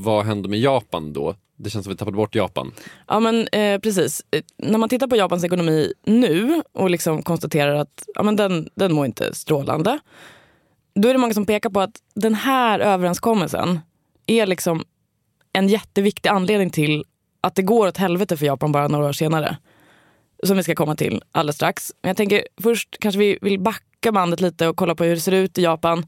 Vad 0.04 0.24
händer 0.24 0.48
med 0.48 0.60
Japan 0.60 1.12
då? 1.12 1.34
Det 1.56 1.70
känns 1.70 1.84
som 1.84 1.90
att 1.90 1.94
vi 1.94 1.98
tappade 1.98 2.16
bort 2.16 2.34
Japan. 2.34 2.72
Ja 3.06 3.20
men 3.20 3.48
eh, 3.48 3.80
precis. 3.80 4.22
När 4.56 4.78
man 4.78 4.88
tittar 4.88 5.06
på 5.06 5.16
Japans 5.16 5.44
ekonomi 5.44 5.92
nu 6.04 6.62
och 6.72 6.90
liksom 6.90 7.22
konstaterar 7.22 7.74
att 7.74 8.04
ja, 8.14 8.22
men 8.22 8.36
den, 8.36 8.68
den 8.74 8.92
mår 8.92 9.06
inte 9.06 9.34
strålande. 9.34 9.98
Då 10.94 11.08
är 11.08 11.12
det 11.12 11.20
många 11.20 11.34
som 11.34 11.46
pekar 11.46 11.70
på 11.70 11.80
att 11.80 11.96
den 12.14 12.34
här 12.34 12.80
överenskommelsen 12.80 13.80
är 14.26 14.46
liksom 14.46 14.84
en 15.52 15.68
jätteviktig 15.68 16.28
anledning 16.28 16.70
till 16.70 17.04
att 17.40 17.54
det 17.54 17.62
går 17.62 17.88
åt 17.88 17.96
helvete 17.96 18.36
för 18.36 18.46
Japan 18.46 18.72
bara 18.72 18.88
några 18.88 19.08
år 19.08 19.12
senare. 19.12 19.56
Som 20.42 20.56
vi 20.56 20.62
ska 20.62 20.74
komma 20.74 20.96
till 20.96 21.22
alldeles 21.32 21.56
strax. 21.56 21.92
Men 22.02 22.08
jag 22.08 22.16
tänker 22.16 22.44
först 22.62 22.96
kanske 23.00 23.18
vi 23.18 23.38
vill 23.42 23.60
backa 23.60 23.84
bandet 24.02 24.40
lite 24.40 24.68
och 24.68 24.76
kolla 24.76 24.94
på 24.94 25.04
hur 25.04 25.14
det 25.14 25.20
ser 25.20 25.32
ut 25.32 25.58
i 25.58 25.62
Japan 25.62 26.06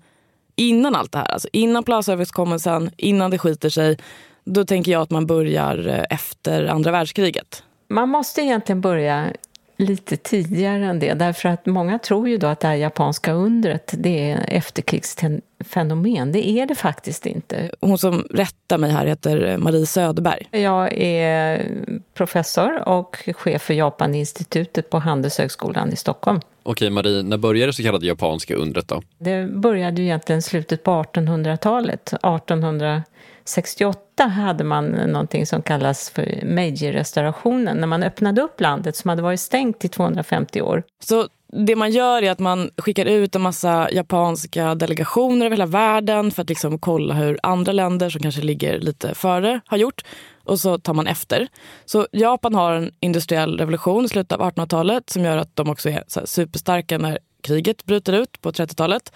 innan 0.56 0.94
allt 0.94 1.12
det 1.12 1.18
här. 1.18 1.32
Alltså 1.32 1.48
innan 1.52 1.84
Plazaöverenskommelsen, 1.84 2.90
innan 2.96 3.30
det 3.30 3.38
skiter 3.38 3.68
sig. 3.68 3.98
Då 4.44 4.64
tänker 4.64 4.92
jag 4.92 5.02
att 5.02 5.10
man 5.10 5.26
börjar 5.26 5.88
eh, 5.88 6.16
efter 6.16 6.66
andra 6.66 6.90
världskriget. 6.90 7.62
Man 7.88 8.08
måste 8.08 8.40
egentligen 8.40 8.80
börja 8.80 9.32
lite 9.76 10.16
tidigare 10.16 10.86
än 10.86 10.98
det. 10.98 11.14
Därför 11.14 11.48
att 11.48 11.66
många 11.66 11.98
tror 11.98 12.28
ju 12.28 12.38
då 12.38 12.46
att 12.46 12.60
det 12.60 12.68
här 12.68 12.74
japanska 12.74 13.32
undret 13.32 13.94
det 13.98 14.30
är 14.30 14.44
efterkrigsfenomen. 14.48 16.32
Det 16.32 16.48
är 16.48 16.66
det 16.66 16.74
faktiskt 16.74 17.26
inte. 17.26 17.70
Hon 17.80 17.98
som 17.98 18.26
rättar 18.30 18.78
mig 18.78 18.90
här 18.90 19.06
heter 19.06 19.56
Marie 19.56 19.86
Söderberg. 19.86 20.48
Jag 20.50 20.92
är 20.92 21.68
professor 22.14 22.88
och 22.88 23.16
chef 23.36 23.62
för 23.62 23.74
Japaninstitutet 23.74 24.90
på 24.90 24.98
Handelshögskolan 24.98 25.92
i 25.92 25.96
Stockholm. 25.96 26.40
Okej 26.62 26.90
Marie, 26.90 27.22
när 27.22 27.36
började 27.36 27.66
det 27.66 27.72
så 27.72 27.82
kallade 27.82 28.06
japanska 28.06 28.54
undret 28.54 28.88
då? 28.88 29.02
Det 29.18 29.46
började 29.46 30.00
ju 30.00 30.06
egentligen 30.06 30.42
slutet 30.42 30.82
på 30.82 30.90
1800-talet. 30.90 32.12
1800 32.12 33.02
68 33.44 34.24
hade 34.24 34.64
man 34.64 34.86
någonting 34.86 35.46
som 35.46 35.62
kallas 35.62 36.10
för 36.10 36.40
Meiji-restaurationen, 36.42 37.76
när 37.76 37.86
man 37.86 38.02
öppnade 38.02 38.42
upp 38.42 38.60
landet 38.60 38.96
som 38.96 39.08
hade 39.08 39.22
varit 39.22 39.40
stängt 39.40 39.84
i 39.84 39.88
250 39.88 40.62
år. 40.62 40.82
Så 41.04 41.28
det 41.52 41.76
man 41.76 41.90
gör 41.90 42.22
är 42.22 42.30
att 42.30 42.38
man 42.38 42.70
skickar 42.76 43.06
ut 43.06 43.34
en 43.34 43.42
massa 43.42 43.88
japanska 43.92 44.74
delegationer 44.74 45.46
över 45.46 45.56
hela 45.56 45.66
världen 45.66 46.30
för 46.30 46.42
att 46.42 46.48
liksom 46.48 46.78
kolla 46.78 47.14
hur 47.14 47.38
andra 47.42 47.72
länder 47.72 48.10
som 48.10 48.22
kanske 48.22 48.42
ligger 48.42 48.78
lite 48.78 49.14
före 49.14 49.60
har 49.66 49.76
gjort. 49.76 50.02
Och 50.44 50.60
så 50.60 50.78
tar 50.78 50.94
man 50.94 51.06
efter. 51.06 51.48
Så 51.84 52.06
Japan 52.12 52.54
har 52.54 52.72
en 52.72 52.90
industriell 53.00 53.58
revolution 53.58 54.04
i 54.04 54.08
slutet 54.08 54.32
av 54.32 54.50
1800-talet 54.50 55.10
som 55.10 55.24
gör 55.24 55.36
att 55.36 55.56
de 55.56 55.70
också 55.70 55.88
är 55.88 56.04
superstarka 56.24 56.98
när 56.98 57.18
kriget 57.42 57.84
bryter 57.84 58.12
ut 58.12 58.40
på 58.40 58.50
30-talet. 58.50 59.12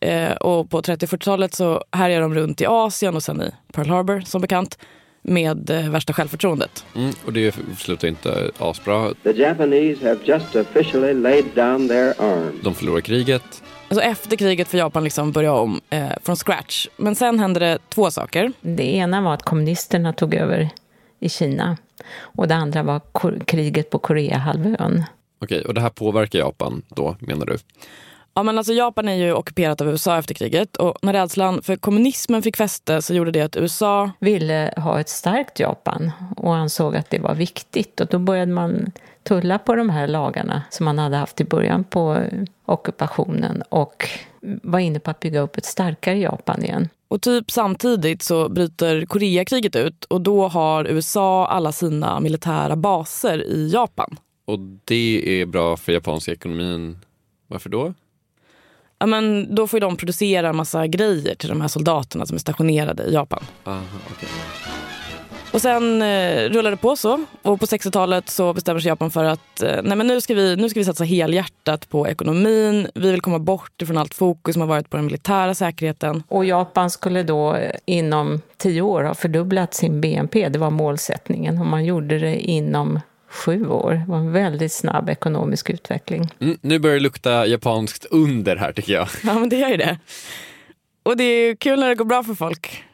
Eh, 0.00 0.32
och 0.32 0.70
på 0.70 0.80
30-40-talet 0.80 1.54
så 1.54 1.84
härjar 1.92 2.20
de 2.20 2.34
runt 2.34 2.60
i 2.60 2.66
Asien 2.66 3.16
och 3.16 3.22
sen 3.22 3.42
i 3.42 3.50
Pearl 3.72 3.88
Harbor 3.88 4.20
som 4.20 4.40
bekant 4.40 4.78
med 5.22 5.70
eh, 5.70 5.90
värsta 5.90 6.12
självförtroendet. 6.12 6.84
Mm, 6.96 7.12
och 7.24 7.32
det 7.32 7.54
slutar 7.78 8.08
inte 8.08 8.50
asbra. 8.58 9.14
The 9.22 9.32
Japanese 9.32 10.08
have 10.08 10.18
just 10.24 10.56
officially 10.56 11.14
laid 11.14 11.44
down 11.54 11.88
their 11.88 12.14
arms. 12.18 12.62
De 12.62 12.74
förlorar 12.74 13.00
kriget. 13.00 13.62
Alltså 13.90 14.04
efter 14.04 14.36
kriget 14.36 14.68
får 14.68 14.80
Japan 14.80 15.04
liksom 15.04 15.32
börja 15.32 15.52
om 15.52 15.80
eh, 15.90 16.08
från 16.22 16.36
scratch. 16.36 16.86
Men 16.96 17.14
sen 17.14 17.38
hände 17.40 17.60
det 17.60 17.78
två 17.88 18.10
saker. 18.10 18.52
Det 18.60 18.96
ena 18.96 19.20
var 19.20 19.34
att 19.34 19.42
kommunisterna 19.42 20.12
tog 20.12 20.34
över 20.34 20.70
i 21.18 21.28
Kina. 21.28 21.76
Och 22.20 22.48
det 22.48 22.54
andra 22.54 22.82
var 22.82 23.00
kriget 23.44 23.90
på 23.90 23.98
Koreahalvön. 23.98 25.04
Okej, 25.42 25.64
och 25.64 25.74
det 25.74 25.80
här 25.80 25.90
påverkar 25.90 26.38
Japan 26.38 26.82
då, 26.88 27.16
menar 27.20 27.46
du? 27.46 27.56
Ja, 28.34 28.42
men 28.42 28.58
alltså 28.58 28.72
Japan 28.72 29.08
är 29.08 29.14
ju 29.14 29.32
ockuperat 29.32 29.80
av 29.80 29.88
USA 29.88 30.18
efter 30.18 30.34
kriget 30.34 30.76
och 30.76 30.98
när 31.02 31.12
rädslan 31.12 31.62
för 31.62 31.76
kommunismen 31.76 32.42
fick 32.42 32.56
fäste 32.56 33.02
så 33.02 33.14
gjorde 33.14 33.30
det 33.30 33.42
att 33.42 33.56
USA 33.56 34.10
ville 34.18 34.74
ha 34.76 35.00
ett 35.00 35.08
starkt 35.08 35.60
Japan 35.60 36.12
och 36.36 36.56
ansåg 36.56 36.96
att 36.96 37.10
det 37.10 37.18
var 37.18 37.34
viktigt 37.34 38.00
och 38.00 38.06
då 38.06 38.18
började 38.18 38.52
man 38.52 38.92
tulla 39.22 39.58
på 39.58 39.74
de 39.74 39.90
här 39.90 40.08
lagarna 40.08 40.62
som 40.70 40.84
man 40.84 40.98
hade 40.98 41.16
haft 41.16 41.40
i 41.40 41.44
början 41.44 41.84
på 41.84 42.24
ockupationen 42.70 43.62
och 43.68 44.08
var 44.62 44.78
inne 44.78 45.00
på 45.00 45.10
att 45.10 45.20
bygga 45.20 45.40
upp 45.40 45.56
ett 45.56 45.64
starkare 45.64 46.18
Japan 46.18 46.64
igen. 46.64 46.88
Och 47.08 47.22
typ 47.22 47.50
samtidigt 47.50 48.22
så 48.22 48.48
bryter 48.48 49.06
Koreakriget 49.06 49.76
ut 49.76 50.04
och 50.04 50.20
då 50.20 50.48
har 50.48 50.84
USA 50.84 51.46
alla 51.46 51.72
sina 51.72 52.20
militära 52.20 52.76
baser 52.76 53.42
i 53.42 53.68
Japan. 53.68 54.16
Och 54.44 54.58
det 54.84 55.40
är 55.40 55.46
bra 55.46 55.76
för 55.76 55.92
japanska 55.92 56.32
ekonomin. 56.32 56.98
Varför 57.46 57.70
då? 57.70 57.94
ja, 59.00 59.06
men 59.06 59.54
då 59.54 59.66
får 59.66 59.80
de 59.80 59.96
producera 59.96 60.48
en 60.48 60.56
massa 60.56 60.86
grejer 60.86 61.34
till 61.34 61.48
de 61.48 61.60
här 61.60 61.68
soldaterna 61.68 62.26
som 62.26 62.34
är 62.34 62.38
stationerade 62.38 63.02
i 63.02 63.12
Japan. 63.12 63.44
Aha, 63.64 63.82
okay. 64.10 64.28
Och 65.52 65.60
sen 65.60 66.02
eh, 66.02 66.48
rullar 66.48 66.70
det 66.70 66.76
på 66.76 66.96
så. 66.96 67.24
Och 67.42 67.60
på 67.60 67.66
60-talet 67.66 68.28
så 68.28 68.52
bestämmer 68.52 68.80
sig 68.80 68.88
Japan 68.88 69.10
för 69.10 69.24
att 69.24 69.62
eh, 69.62 69.80
nej 69.82 69.96
men 69.96 70.06
nu, 70.06 70.20
ska 70.20 70.34
vi, 70.34 70.56
nu 70.56 70.68
ska 70.68 70.80
vi 70.80 70.84
satsa 70.84 71.04
helhjärtat 71.04 71.88
på 71.88 72.08
ekonomin. 72.08 72.88
Vi 72.94 73.10
vill 73.10 73.20
komma 73.20 73.38
bort 73.38 73.82
ifrån 73.82 73.98
allt 73.98 74.14
fokus 74.14 74.52
som 74.54 74.60
har 74.60 74.68
varit 74.68 74.90
på 74.90 74.96
den 74.96 75.06
militära 75.06 75.54
säkerheten. 75.54 76.22
Och 76.28 76.44
Japan 76.44 76.90
skulle 76.90 77.22
då 77.22 77.54
eh, 77.54 77.70
inom 77.84 78.40
tio 78.56 78.82
år 78.82 79.02
ha 79.02 79.14
fördubblat 79.14 79.74
sin 79.74 80.00
BNP. 80.00 80.48
Det 80.48 80.58
var 80.58 80.70
målsättningen. 80.70 81.58
Och 81.58 81.66
man 81.66 81.84
gjorde 81.84 82.18
det 82.18 82.40
inom 82.40 83.00
sju 83.30 83.68
år. 83.68 83.92
Det 83.92 84.04
var 84.08 84.18
en 84.18 84.32
väldigt 84.32 84.72
snabb 84.72 85.08
ekonomisk 85.08 85.70
utveckling. 85.70 86.28
Mm, 86.40 86.58
nu 86.60 86.78
börjar 86.78 86.96
det 86.96 87.02
lukta 87.02 87.46
japanskt 87.46 88.04
under 88.04 88.56
här 88.56 88.72
tycker 88.72 88.92
jag. 88.92 89.08
Ja, 89.22 89.34
men 89.34 89.48
det 89.48 89.56
gör 89.56 89.68
ju 89.68 89.76
det. 89.76 89.98
Och 91.02 91.16
det 91.16 91.24
är 91.24 91.54
kul 91.54 91.80
när 91.80 91.88
det 91.88 91.94
går 91.94 92.04
bra 92.04 92.22
för 92.22 92.34
folk. 92.34 92.84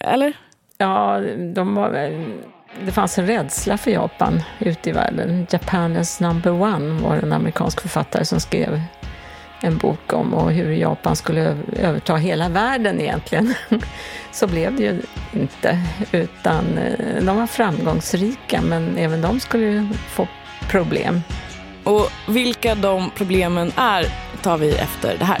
Eller? 0.00 0.32
Ja, 0.80 1.20
de 1.54 1.74
var, 1.74 1.90
det 2.84 2.92
fanns 2.92 3.18
en 3.18 3.26
rädsla 3.26 3.78
för 3.78 3.90
Japan 3.90 4.42
ute 4.58 4.90
i 4.90 4.92
världen. 4.92 5.46
Japan 5.50 5.96
is 5.96 6.20
number 6.20 6.50
one 6.50 7.02
var 7.02 7.16
en 7.16 7.32
amerikansk 7.32 7.80
författare 7.80 8.24
som 8.24 8.40
skrev 8.40 8.82
en 9.60 9.78
bok 9.78 10.12
om 10.12 10.34
och 10.34 10.52
hur 10.52 10.72
Japan 10.72 11.16
skulle 11.16 11.56
överta 11.76 12.16
hela 12.16 12.48
världen 12.48 13.00
egentligen. 13.00 13.54
Så 14.32 14.46
blev 14.46 14.76
det 14.76 14.82
ju 14.82 15.02
inte, 15.32 15.78
utan 16.12 16.78
eh, 16.78 17.24
de 17.24 17.36
var 17.36 17.46
framgångsrika 17.46 18.62
men 18.62 18.96
även 18.96 19.22
de 19.22 19.40
skulle 19.40 19.64
ju 19.64 19.88
få 20.08 20.28
problem. 20.70 21.22
Och 21.84 22.10
vilka 22.28 22.74
de 22.74 23.10
problemen 23.16 23.72
är 23.76 24.06
tar 24.42 24.58
vi 24.58 24.74
efter 24.74 25.18
det 25.18 25.24
här. 25.24 25.40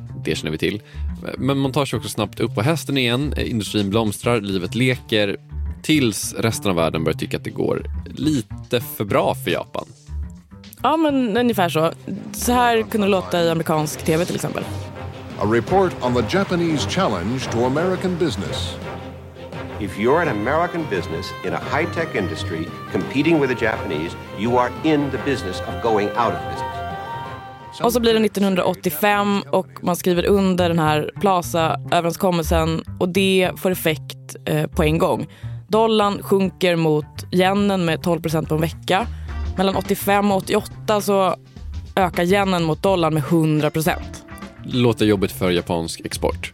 Det 0.23 0.35
känner 0.35 0.51
vi 0.51 0.57
till. 0.57 0.81
Men 1.37 1.57
man 1.57 1.71
tar 1.71 1.85
sig 1.85 1.97
också 1.97 2.09
snabbt 2.09 2.39
upp 2.39 2.55
på 2.55 2.61
hästen 2.61 2.97
igen. 2.97 3.33
Industrin 3.37 3.89
blomstrar, 3.89 4.41
livet 4.41 4.75
leker. 4.75 5.37
Tills 5.81 6.33
resten 6.33 6.69
av 6.69 6.75
världen 6.75 7.03
börjar 7.03 7.17
tycka 7.17 7.37
att 7.37 7.43
det 7.43 7.49
går 7.49 7.85
lite 8.05 8.81
för 8.81 9.05
bra 9.05 9.35
för 9.35 9.51
Japan. 9.51 9.85
Ja, 10.83 10.97
men 10.97 11.37
ungefär 11.37 11.69
så. 11.69 11.91
Så 12.33 12.51
här 12.51 12.81
kunde 12.81 13.07
det 13.07 13.11
låta 13.11 13.43
i 13.43 13.49
amerikansk 13.49 14.05
tv 14.05 14.25
till 14.25 14.35
exempel. 14.35 14.63
A 15.39 15.45
report 15.45 15.93
on 16.01 16.13
the 16.13 16.37
Japanese 16.37 16.89
challenge 16.89 17.39
to 17.51 17.65
American 17.65 18.17
business. 18.17 18.75
If 19.79 19.97
you're 19.97 20.21
an 20.21 20.27
American 20.27 20.85
business 20.89 21.25
in 21.45 21.53
a 21.53 21.59
high-tech 21.71 22.15
industry 22.15 22.67
competing 22.91 23.39
with 23.41 23.57
the 23.57 23.65
Japanese, 23.65 24.15
you 24.39 24.57
are 24.59 24.71
in 24.83 25.11
the 25.11 25.17
business 25.25 25.59
of 25.61 25.83
going 25.83 26.09
out 26.09 26.33
of 26.33 26.39
business. 26.51 26.70
Och 27.79 27.93
så 27.93 27.99
blir 27.99 28.13
det 28.13 28.25
1985 28.25 29.43
och 29.51 29.67
man 29.81 29.95
skriver 29.95 30.25
under 30.25 30.69
den 30.69 30.79
här 30.79 31.11
Plaza-överenskommelsen 31.21 32.83
och 32.99 33.09
det 33.09 33.51
får 33.57 33.71
effekt 33.71 34.35
eh, 34.45 34.67
på 34.67 34.83
en 34.83 34.97
gång. 34.97 35.27
Dollarn 35.67 36.23
sjunker 36.23 36.75
mot 36.75 37.33
yenen 37.33 37.85
med 37.85 37.99
12% 37.99 38.47
på 38.47 38.55
en 38.55 38.61
vecka. 38.61 39.07
Mellan 39.57 39.75
85 39.75 40.31
och 40.31 40.37
88 40.37 41.01
så 41.01 41.35
ökar 41.95 42.23
yenen 42.23 42.63
mot 42.63 42.83
dollarn 42.83 43.13
med 43.13 43.23
100% 43.23 43.93
Låter 44.63 45.05
jobbigt 45.05 45.31
för 45.31 45.51
japansk 45.51 46.01
export. 46.05 46.53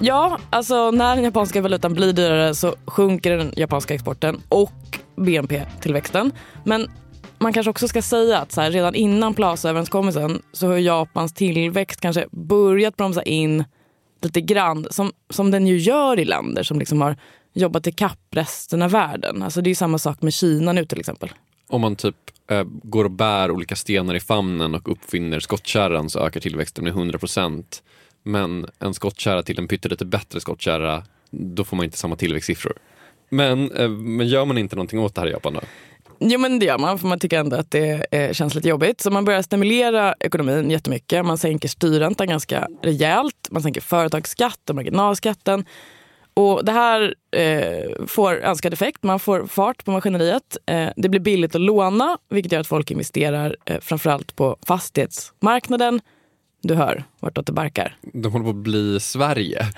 Ja, 0.00 0.38
alltså 0.50 0.90
när 0.90 1.14
den 1.14 1.24
japanska 1.24 1.62
valutan 1.62 1.94
blir 1.94 2.12
dyrare 2.12 2.54
så 2.54 2.74
sjunker 2.86 3.36
den 3.36 3.52
japanska 3.56 3.94
exporten 3.94 4.40
och 4.48 4.98
BNP-tillväxten. 5.16 6.32
Men 6.64 6.90
man 7.38 7.52
kanske 7.52 7.70
också 7.70 7.88
ska 7.88 8.02
säga 8.02 8.38
att 8.38 8.52
så 8.52 8.60
här, 8.60 8.70
redan 8.70 8.94
innan 8.94 9.34
Plaza-överenskommelsen 9.34 10.42
så 10.52 10.66
har 10.66 10.76
Japans 10.76 11.32
tillväxt 11.32 12.00
kanske 12.00 12.26
börjat 12.30 12.96
bromsa 12.96 13.22
in 13.22 13.64
lite 14.22 14.40
grann 14.40 14.86
som, 14.90 15.12
som 15.30 15.50
den 15.50 15.66
ju 15.66 15.78
gör 15.78 16.18
i 16.18 16.24
länder 16.24 16.62
som 16.62 16.78
liksom 16.78 17.00
har 17.00 17.16
jobbat 17.52 17.86
ikapp 17.86 18.18
resten 18.30 18.82
av 18.82 18.90
världen. 18.90 19.42
Alltså 19.42 19.60
det 19.60 19.70
är 19.70 19.74
samma 19.74 19.98
sak 19.98 20.22
med 20.22 20.32
Kina 20.34 20.72
nu 20.72 20.84
till 20.84 21.00
exempel. 21.00 21.30
Om 21.68 21.80
man 21.80 21.96
typ 21.96 22.16
eh, 22.50 22.64
går 22.82 23.04
och 23.04 23.10
bär 23.10 23.50
olika 23.50 23.76
stenar 23.76 24.14
i 24.14 24.20
famnen 24.20 24.74
och 24.74 24.92
uppfinner 24.92 25.40
skottkärran 25.40 26.10
så 26.10 26.18
ökar 26.18 26.40
tillväxten 26.40 26.84
med 26.84 26.90
100 26.90 27.18
procent. 27.18 27.82
Men 28.22 28.66
en 28.78 28.94
skottkärra 28.94 29.42
till 29.42 29.58
en 29.58 29.68
pyttelite 29.68 30.04
bättre 30.04 30.40
skottkärra, 30.40 31.02
då 31.30 31.64
får 31.64 31.76
man 31.76 31.84
inte 31.84 31.98
samma 31.98 32.16
tillväxtsiffror. 32.16 32.78
Men, 33.28 33.70
eh, 33.70 33.88
men 33.88 34.28
gör 34.28 34.44
man 34.44 34.58
inte 34.58 34.76
någonting 34.76 35.00
åt 35.00 35.14
det 35.14 35.20
här 35.20 35.28
i 35.28 35.30
Japan 35.30 35.54
då? 35.54 35.60
Jo 36.18 36.38
men 36.38 36.58
det 36.58 36.66
gör 36.66 36.78
man, 36.78 36.98
för 36.98 37.06
man 37.06 37.18
tycker 37.18 37.38
ändå 37.38 37.56
att 37.56 37.70
det 37.70 38.06
eh, 38.10 38.32
känns 38.32 38.54
lite 38.54 38.68
jobbigt. 38.68 39.00
Så 39.00 39.10
man 39.10 39.24
börjar 39.24 39.42
stimulera 39.42 40.14
ekonomin 40.20 40.70
jättemycket. 40.70 41.26
Man 41.26 41.38
sänker 41.38 41.68
styrräntan 41.68 42.28
ganska 42.28 42.68
rejält. 42.82 43.48
Man 43.50 43.62
sänker 43.62 43.80
företagsskatten, 43.80 44.76
marginalskatten. 44.76 45.64
Och 46.34 46.64
det 46.64 46.72
här 46.72 47.14
eh, 47.36 48.06
får 48.06 48.34
önskad 48.34 48.72
effekt. 48.72 49.02
Man 49.02 49.20
får 49.20 49.46
fart 49.46 49.84
på 49.84 49.90
maskineriet. 49.90 50.56
Eh, 50.66 50.88
det 50.96 51.08
blir 51.08 51.20
billigt 51.20 51.54
att 51.54 51.60
låna, 51.60 52.18
vilket 52.30 52.52
gör 52.52 52.60
att 52.60 52.66
folk 52.66 52.90
investerar 52.90 53.56
eh, 53.64 53.80
framförallt 53.80 54.36
på 54.36 54.56
fastighetsmarknaden. 54.66 56.00
Du 56.62 56.74
hör 56.74 57.04
vartåt 57.20 57.46
det 57.46 57.52
barkar. 57.52 57.96
De 58.12 58.32
håller 58.32 58.44
på 58.44 58.50
att 58.50 58.56
bli 58.56 59.00
Sverige. 59.00 59.66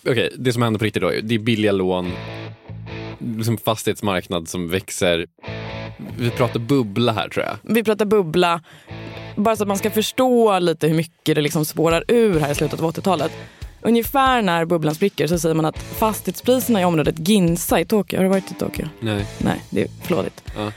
Okej, 0.00 0.26
okay, 0.26 0.30
det 0.38 0.52
som 0.52 0.62
händer 0.62 0.78
på 0.78 0.84
riktigt 0.84 1.02
då, 1.02 1.12
det 1.22 1.34
är 1.34 1.38
billiga 1.38 1.72
lån 1.72 2.12
liksom 3.18 3.58
fastighetsmarknad 3.58 4.48
som 4.48 4.68
växer. 4.68 5.26
Vi 6.18 6.30
pratar 6.30 6.60
bubbla 6.60 7.12
här 7.12 7.28
tror 7.28 7.44
jag. 7.44 7.56
Vi 7.74 7.84
pratar 7.84 8.04
bubbla. 8.04 8.60
Bara 9.36 9.56
så 9.56 9.62
att 9.62 9.68
man 9.68 9.78
ska 9.78 9.90
förstå 9.90 10.58
lite 10.58 10.88
hur 10.88 10.94
mycket 10.94 11.34
det 11.34 11.40
liksom 11.40 11.64
spårar 11.64 12.04
ur 12.08 12.40
här 12.40 12.52
i 12.52 12.54
slutet 12.54 12.80
av 12.80 12.92
80-talet. 12.92 13.32
Ungefär 13.80 14.42
när 14.42 14.64
bubblan 14.64 14.94
spricker 14.94 15.26
så 15.26 15.38
säger 15.38 15.54
man 15.54 15.64
att 15.64 15.78
fastighetspriserna 15.78 16.80
i 16.80 16.84
området 16.84 17.28
Ginza 17.28 17.80
i 17.80 17.84
Tokyo, 17.84 18.18
har 18.18 18.24
du 18.24 18.30
varit 18.30 18.50
i 18.50 18.54
Tokyo? 18.54 18.88
Nej. 19.00 19.26
Nej, 19.38 19.62
det 19.70 19.82
är 19.82 19.88
flådigt. 20.02 20.42
Ja. 20.56 20.72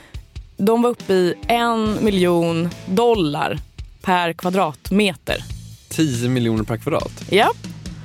De 0.56 0.82
var 0.82 0.90
uppe 0.90 1.12
i 1.12 1.34
en 1.48 1.98
miljon 2.04 2.68
dollar 2.86 3.58
per 4.02 4.32
kvadratmeter. 4.32 5.44
10 5.88 6.28
miljoner 6.28 6.64
per 6.64 6.76
kvadrat? 6.76 7.24
Ja. 7.30 7.52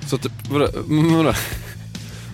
Så 0.09 0.17
typ, 0.17 0.31
vadå? 0.49 0.67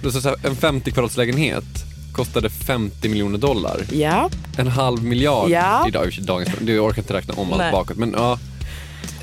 vadå? 0.03 0.11
Så 0.11 0.35
en 0.43 0.55
50 0.55 0.91
kvadratslägenhet 0.91 1.92
kostade 2.13 2.49
50 2.49 3.09
miljoner 3.09 3.37
dollar. 3.37 3.81
Ja. 3.91 4.29
En 4.57 4.67
halv 4.67 5.03
miljard 5.03 5.49
ja. 5.49 5.87
idag, 5.87 6.17
dagens, 6.21 6.49
jag 6.67 6.85
orkar 6.85 7.01
inte 7.01 7.13
räkna 7.13 7.33
om 7.37 7.53
allt 7.53 7.71
bakåt. 7.71 7.97
Men 7.97 8.13
ja, 8.17 8.39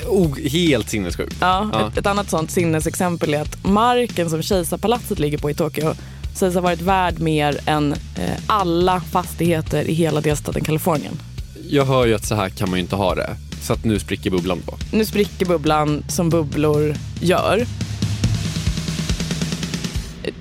oh, 0.06 0.38
helt 0.38 0.90
sinnessjukt. 0.90 1.36
Ja, 1.40 1.70
ja. 1.72 1.88
Ett, 1.88 1.98
ett, 1.98 2.06
annat 2.06 2.30
sånt 2.30 2.50
sinnesexempel 2.50 3.34
är 3.34 3.40
att 3.40 3.64
marken 3.64 4.30
som 4.30 4.42
Kejsarpalatset 4.42 5.18
ligger 5.18 5.38
på 5.38 5.50
i 5.50 5.54
Tokyo 5.54 5.94
sägs 6.34 6.54
ha 6.54 6.62
varit 6.62 6.80
värd 6.80 7.20
mer 7.20 7.60
än 7.66 7.92
eh, 7.92 8.30
alla 8.46 9.00
fastigheter 9.00 9.84
i 9.84 9.94
hela 9.94 10.20
delstaten 10.20 10.64
Kalifornien. 10.64 11.20
Jag 11.68 11.84
hör 11.84 12.06
ju 12.06 12.14
att 12.14 12.24
så 12.24 12.34
här 12.34 12.48
kan 12.48 12.70
man 12.70 12.78
ju 12.78 12.82
inte 12.82 12.96
ha 12.96 13.14
det. 13.14 13.36
Så 13.62 13.72
att 13.72 13.84
nu 13.84 13.98
spricker 13.98 14.30
bubblan 14.30 14.62
då. 14.66 14.74
Nu 14.92 15.04
spricker 15.04 15.46
bubblan 15.46 16.04
som 16.08 16.30
bubblor 16.30 16.94
gör 17.20 17.66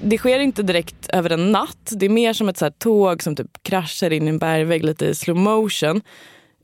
det 0.02 0.18
sker 0.18 0.40
inte 0.40 0.64
direkt 0.64 1.10
över 1.10 1.30
en 1.30 1.52
natt. 1.52 1.92
Det 1.92 2.06
är 2.06 2.10
mer 2.10 2.34
som 2.34 2.50
ett 2.50 2.58
så 2.58 2.72
tåg 2.72 3.24
som 3.24 3.36
typ 3.36 3.64
kraschar 3.64 4.14
in 4.14 4.26
i 4.26 4.30
en 4.30 4.38
bergvägg 4.38 4.86
lite 4.86 5.06
i 5.06 5.16
slow 5.16 5.38
motion. 5.38 6.02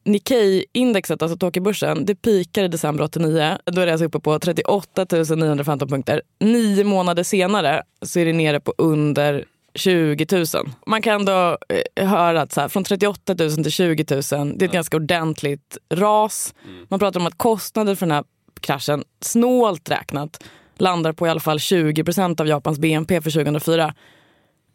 Nikkei-indexet, 0.04 1.22
alltså 1.22 1.38
Tokyobörsen, 1.38 2.06
det 2.06 2.16
pikar 2.16 2.64
i 2.64 2.68
december 2.68 3.04
89. 3.04 3.58
Då 3.66 3.82
är 3.82 3.86
det 3.86 3.92
alltså 3.92 4.06
uppe 4.06 4.20
på 4.20 4.40
38 4.40 5.06
915 5.36 5.88
punkter. 5.88 6.22
Nio 6.40 6.84
månader 6.84 7.24
senare 7.24 7.84
så 8.02 8.20
är 8.20 8.26
det 8.26 8.34
nere 8.34 8.60
på 8.60 8.74
under 8.78 9.46
20 9.76 10.26
000. 10.32 10.46
Man 10.86 11.02
kan 11.02 11.16
ändå 11.16 11.58
eh, 11.96 12.08
höra 12.08 12.42
att 12.42 12.52
så 12.52 12.62
här, 12.62 12.68
från 12.68 12.84
38 12.84 13.36
000 13.40 13.52
till 13.52 13.72
20 13.72 14.06
000, 14.10 14.22
det 14.58 14.66
är 14.66 14.68
ett 14.68 14.72
ganska 14.74 14.98
ordentligt 14.98 15.78
ras. 15.94 16.54
Mm. 16.66 16.86
Man 16.90 17.00
pratar 17.00 17.20
om 17.20 17.26
att 17.26 17.38
kostnader 17.38 17.96
för 17.96 18.06
den 18.06 18.16
här 18.16 18.24
kraschen, 18.62 19.04
snålt 19.22 19.92
räknat, 19.92 20.44
landar 20.82 21.14
på 21.14 21.28
i 21.28 21.30
alla 21.30 21.40
fall 21.40 21.60
20 21.60 22.04
procent 22.04 22.40
av 22.40 22.48
Japans 22.48 22.80
BNP 22.80 23.22
för 23.22 23.32
2004. 23.32 23.94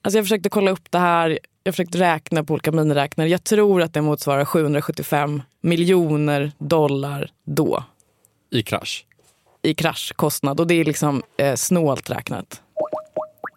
Alltså 0.02 0.18
jag 0.18 0.24
försökte 0.24 0.48
kolla 0.48 0.70
upp 0.70 0.90
det 0.90 0.98
här, 0.98 1.38
jag 1.64 1.74
försökte 1.74 1.98
räkna 1.98 2.44
på 2.44 2.52
olika 2.52 2.72
miniräknare. 2.72 3.28
Jag 3.28 3.44
tror 3.44 3.82
att 3.82 3.94
det 3.94 4.02
motsvarar 4.02 4.44
775 4.44 5.42
miljoner 5.60 6.52
dollar 6.58 7.30
då. 7.44 7.84
I 8.50 8.62
krasch? 8.62 9.06
I 9.62 9.74
kraschkostnad 9.74 10.60
och 10.60 10.66
det 10.66 10.74
är 10.74 10.84
liksom 10.84 11.22
eh, 11.36 11.54
snålt 11.54 12.10
räknat. 12.10 12.62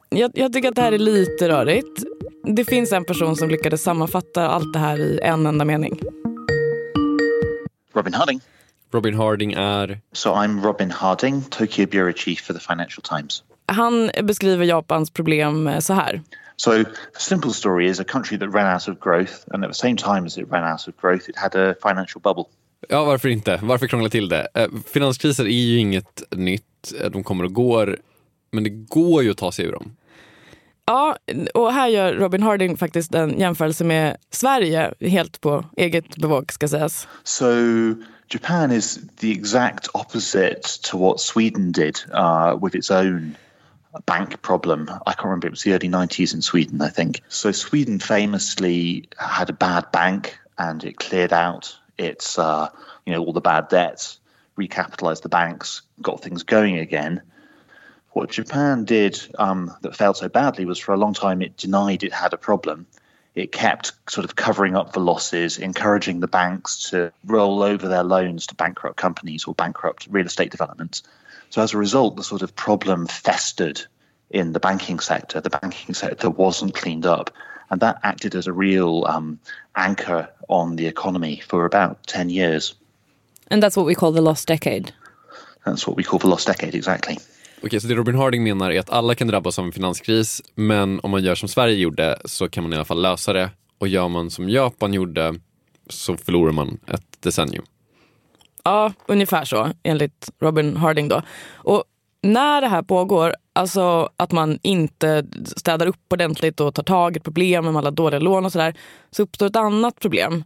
Jag, 0.10 0.32
jag 0.34 0.54
tycker 0.54 0.70
att 0.70 0.76
det 0.76 0.82
här 0.82 0.92
är 0.92 0.98
lite 0.98 1.50
rörigt. 1.50 2.04
det 2.44 2.66
finns 2.66 2.92
en 2.92 3.06
person 3.06 3.36
som 3.36 3.50
lyckades 3.50 3.84
sammanfatta 3.84 4.50
allt 4.50 4.74
det 4.74 4.80
här 4.80 5.00
i 5.00 5.20
en 5.24 5.46
enda 5.46 5.66
mening. 5.66 6.00
Robin 7.94 8.14
Harding. 8.14 8.42
Robin 8.94 9.14
Harding 9.14 9.54
är... 9.54 10.00
So 10.12 10.34
I'm 10.34 10.62
Robin 10.62 10.92
Harding, 10.92 11.42
Tokyo 11.42 11.88
Bureau 11.88 12.14
Chief 12.14 12.42
for 12.42 12.54
the 12.54 12.60
Financial 12.60 13.04
Times. 13.04 13.44
Han 13.66 14.12
beskriver 14.24 14.66
Japans 14.66 15.12
problem 15.12 15.68
eh, 15.68 15.80
så 15.80 15.94
här. 15.94 16.22
So 16.56 16.72
the 16.84 17.20
simple 17.20 17.52
story 17.52 17.90
is 17.90 18.00
a 18.00 18.04
country 18.04 18.38
that 18.38 18.54
ran 18.54 18.74
out 18.74 18.88
of 18.88 19.00
growth 19.00 19.34
and 19.52 19.66
at 19.66 19.72
the 19.72 19.78
same 19.78 19.98
time 19.98 20.26
as 20.26 20.38
it 20.38 20.46
ran 20.52 20.72
out 20.72 20.88
of 20.88 21.02
growth 21.02 21.30
it 21.30 21.38
had 21.38 21.56
a 21.56 21.76
financial 21.82 22.22
bubble. 22.22 22.44
Ja, 22.90 23.04
varför 23.04 23.30
inte? 23.30 23.60
Varför 23.64 23.88
krångla 23.88 24.10
till 24.10 24.30
det? 24.30 24.48
Eh, 24.54 24.68
finanskriser 24.94 25.46
är 25.46 25.50
ju 25.50 25.78
inget 25.78 26.24
nytt. 26.32 26.94
Eh, 27.02 27.10
de 27.10 27.24
kommer 27.24 27.44
och 27.44 27.54
går. 27.54 27.98
Men 28.52 28.64
det 28.64 28.70
går 28.70 29.24
ju 29.24 29.32
att 29.32 29.38
ta 29.38 29.52
sig 29.52 29.66
ur 29.66 29.72
dem. 29.72 29.96
Ja, 30.86 31.18
och 31.54 31.74
här 31.74 31.88
gör 31.88 32.14
Robin 32.14 32.44
Harding 32.44 32.78
faktiskt 32.78 33.16
en 33.16 33.40
jämförelse 33.40 33.84
med 33.84 34.18
Sverige 34.30 34.94
helt 35.00 35.42
på 35.42 35.66
eget 35.78 36.18
bevåg 36.18 36.54
ska 36.54 36.68
sägas. 36.68 37.08
So 37.24 37.46
Japan 38.30 38.72
is 38.72 39.06
the 39.18 39.32
exact 39.32 39.90
opposite 39.94 40.64
to 40.84 40.98
what 40.98 41.20
Sweden 41.20 41.72
did 41.72 42.02
uh, 42.12 42.58
with 42.60 42.76
its 42.76 42.90
own 42.90 43.38
bank 44.06 44.42
problem. 44.42 44.90
I 45.06 45.14
can't 45.14 45.26
remember, 45.26 45.48
it 45.48 45.52
was 45.52 45.64
the 45.64 45.74
early 45.74 45.90
90s 45.90 46.34
in 46.34 46.42
Sweden, 46.42 46.82
I 46.82 46.90
think. 46.90 47.22
So 47.30 47.52
Sweden 47.52 48.00
famously 48.00 49.10
had 49.18 49.50
a 49.50 49.54
bad 49.54 49.92
bank 49.92 50.40
and 50.58 50.84
it 50.84 50.98
cleared 50.98 51.34
out 51.34 51.78
its, 51.98 52.40
uh, 52.40 52.70
you 53.06 53.14
know, 53.14 53.24
all 53.24 53.34
the 53.34 53.42
bad 53.42 53.68
debts, 53.70 54.20
recapitalized 54.58 55.22
the 55.22 55.30
banks, 55.30 55.82
got 56.02 56.22
things 56.22 56.44
going 56.44 56.78
again. 56.78 57.22
What 58.12 58.30
Japan 58.30 58.86
did 58.86 59.20
um, 59.40 59.74
that 59.82 59.96
failed 59.96 60.18
so 60.18 60.30
badly 60.30 60.66
was 60.66 60.80
for 60.80 60.94
a 60.94 60.98
long 60.98 61.14
time 61.14 61.42
it 61.42 61.58
denied 61.58 62.04
it 62.04 62.14
had 62.14 62.34
a 62.34 62.38
problem. 62.38 62.86
It 63.36 63.52
kept 63.52 63.94
sort 64.10 64.26
of 64.26 64.36
covering 64.36 64.76
up 64.76 64.94
the 64.94 65.00
losses, 65.00 65.58
encouraging 65.58 66.20
the 66.20 66.28
banks 66.28 66.90
to 66.92 67.12
roll 67.26 67.64
over 67.64 67.88
their 67.88 68.04
loans 68.04 68.48
to 68.48 68.56
bankrupt 68.56 68.98
companies 68.98 69.46
or 69.46 69.56
bankrupt 69.56 70.08
real 70.10 70.26
estate 70.26 70.52
developments. 70.52 71.02
So 71.50 71.62
as 71.62 71.74
a 71.74 71.78
result, 71.78 72.16
the 72.16 72.24
sort 72.24 72.44
of 72.44 72.56
problem 72.56 73.08
festered 73.08 73.82
in 74.30 74.54
the 74.54 74.60
banking 74.60 75.00
sector. 75.00 75.42
The 75.42 75.50
banking 75.50 75.96
sector 75.96 76.30
wasn't 76.30 76.76
cleaned 76.76 77.06
up. 77.06 77.32
And 77.70 77.82
that 77.82 78.00
acted 78.04 78.36
as 78.36 78.46
a 78.46 78.54
real 78.54 79.06
um, 79.08 79.40
anchor 79.76 80.30
on 80.48 80.76
the 80.76 80.88
economy 80.88 81.42
for 81.48 81.66
about 81.66 82.06
10 82.06 82.30
years. 82.30 82.76
And 83.48 83.64
that's 83.64 83.78
what 83.78 83.86
we 83.86 83.96
call 83.96 84.12
the 84.12 84.22
lost 84.22 84.48
decade. 84.48 84.94
That's 85.66 85.88
what 85.88 85.96
we 85.96 86.04
call 86.04 86.20
the 86.20 86.28
lost 86.28 86.48
decade, 86.48 86.76
exactly. 86.76 87.18
Okej, 87.66 87.82
så 87.82 87.88
det 87.88 87.96
Robin 87.96 88.16
Harding 88.16 88.44
menar 88.44 88.72
är 88.72 88.80
att 88.80 88.90
alla 88.90 89.16
kan 89.16 89.28
drabbas 89.28 89.60
av 89.60 89.66
en 89.66 89.72
finanskris, 89.72 90.42
men 90.56 91.00
om 91.04 91.12
man 91.12 91.24
gör 91.24 91.36
som 91.36 91.50
Sverige 91.50 91.76
gjorde 91.76 92.18
så 92.26 92.50
kan 92.50 92.64
man 92.64 92.74
i 92.74 92.76
alla 92.76 92.86
fall 92.86 93.02
lösa 93.02 93.34
det. 93.34 93.50
Och 93.78 93.88
gör 93.88 94.08
man 94.08 94.30
som 94.30 94.50
Japan 94.50 94.94
gjorde 94.94 95.36
så 95.90 96.18
förlorar 96.18 96.52
man 96.52 96.80
ett 96.88 97.22
decennium. 97.22 97.66
Ja, 98.64 98.94
ungefär 99.08 99.46
så 99.46 99.72
enligt 99.84 100.30
Robin 100.40 100.78
Harding 100.78 101.08
då. 101.08 101.22
Och 101.54 101.84
när 102.22 102.62
det 102.62 102.68
här 102.68 102.82
pågår, 102.82 103.36
alltså 103.54 104.10
att 104.18 104.32
man 104.32 104.60
inte 104.62 105.26
städar 105.46 105.88
upp 105.88 106.14
ordentligt 106.14 106.60
och 106.60 106.76
tar 106.76 106.84
tag 106.84 107.18
i 107.18 107.20
problemen 107.20 107.74
med 107.74 107.80
alla 107.80 107.92
dåliga 107.92 108.20
lån 108.20 108.46
och 108.46 108.52
sådär, 108.52 108.76
så 109.12 109.24
uppstår 109.24 109.46
ett 109.46 109.56
annat 109.56 110.00
problem, 110.00 110.44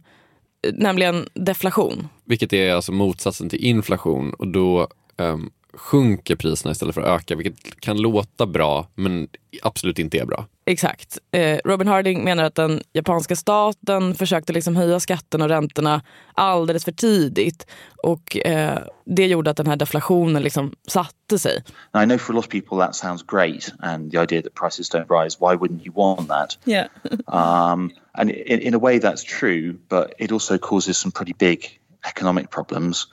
nämligen 0.72 1.28
deflation. 1.34 2.08
Vilket 2.24 2.52
är 2.52 2.74
alltså 2.74 2.92
motsatsen 2.92 3.48
till 3.48 3.64
inflation 3.64 4.34
och 4.34 4.48
då 4.48 4.88
um, 5.16 5.50
sjunker 5.78 6.36
priserna 6.36 6.72
istället 6.72 6.94
för 6.94 7.02
att 7.02 7.20
öka, 7.22 7.36
vilket 7.36 7.80
kan 7.80 7.96
låta 7.96 8.46
bra 8.46 8.86
men 8.94 9.28
absolut 9.62 9.98
inte 9.98 10.18
är 10.18 10.26
bra. 10.26 10.46
Exakt. 10.66 11.18
Eh, 11.30 11.58
Robin 11.64 11.88
Harding 11.88 12.24
menar 12.24 12.44
att 12.44 12.54
den 12.54 12.80
japanska 12.92 13.36
staten 13.36 14.14
försökte 14.14 14.52
liksom 14.52 14.76
höja 14.76 15.00
skatterna 15.00 15.44
och 15.44 15.50
räntorna 15.50 16.02
alldeles 16.34 16.84
för 16.84 16.92
tidigt. 16.92 17.66
Och 18.02 18.46
eh, 18.46 18.78
det 19.04 19.26
gjorde 19.26 19.50
att 19.50 19.56
den 19.56 19.66
här 19.66 19.76
deflationen 19.76 20.42
liksom 20.42 20.72
satte 20.88 21.38
sig. 21.38 21.62
I 22.02 22.04
know 22.04 22.18
for 22.18 22.32
a 22.32 22.36
lot 22.36 22.44
of 22.44 22.50
people 22.50 22.78
that 22.78 22.96
sounds 22.96 23.22
great 23.22 23.72
and 23.80 24.10
the 24.10 24.18
idea 24.18 24.42
that 24.42 24.54
prices 24.54 24.90
don't 24.90 25.22
rise, 25.22 25.36
why 25.40 25.54
wouldn't 25.56 25.86
you 25.86 25.94
want 25.94 26.28
that? 26.28 26.58
Yeah. 26.64 26.88
um, 27.72 27.90
and 28.12 28.30
in, 28.30 28.60
in 28.60 28.74
a 28.74 28.78
way 28.78 29.00
that's 29.00 29.24
true, 29.40 29.74
but 29.88 30.14
it 30.18 30.32
also 30.32 30.58
causes 30.58 30.98
some 30.98 31.12
pretty 31.12 31.34
big 31.38 31.80
economic 32.08 32.50
problems. 32.50 33.06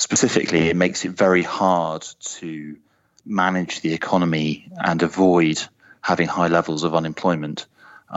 Specifically, 0.00 0.68
it 0.70 0.76
makes 0.76 1.04
it 1.04 1.12
very 1.18 1.42
hard 1.42 2.02
to 2.40 2.46
manage 3.26 3.80
the 3.82 3.92
economy 3.92 4.50
and 4.88 5.02
avoid 5.02 5.58
having 6.00 6.28
high 6.28 6.48
levels 6.48 6.82
of 6.84 6.94
unemployment. 6.94 7.66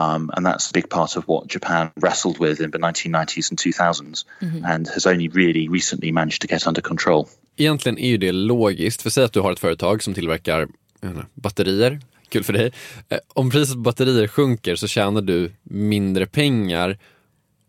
Um, 0.04 0.32
and 0.34 0.46
that's 0.46 0.70
a 0.70 0.74
big 0.74 0.90
part 0.90 1.18
of 1.18 1.24
what 1.28 1.48
Japan 1.54 1.90
wrestled 2.02 2.38
with 2.40 2.62
in 2.62 2.72
the 2.72 2.78
1990s 2.80 3.52
and 3.52 3.60
2000s 3.60 4.26
Mhm. 4.42 4.66
and 4.74 4.88
has 4.88 5.06
only 5.06 5.28
really 5.28 5.68
recently 5.70 6.12
managed 6.12 6.42
to 6.42 6.48
get 6.48 6.68
under 6.68 6.82
control. 6.82 7.26
Egentligen 7.58 7.98
är 7.98 8.08
ju 8.10 8.18
det 8.18 8.32
logiskt, 8.32 9.02
för 9.02 9.10
säg 9.10 9.24
att 9.24 9.34
du 9.34 9.40
har 9.40 9.52
ett 9.52 9.60
företag 9.60 10.04
som 10.04 10.14
tillverkar 10.14 10.68
inte, 11.04 11.26
batterier, 11.34 12.00
kul 12.30 12.44
för 12.44 12.54
dig. 12.54 12.72
Eh, 13.10 13.18
Om 13.34 13.50
priset 13.50 13.74
på 13.76 13.80
batterier 13.82 14.28
sjunker 14.28 14.76
så 14.76 14.88
tjänar 14.88 15.22
du 15.22 15.52
mindre 15.64 16.26
pengar 16.26 16.98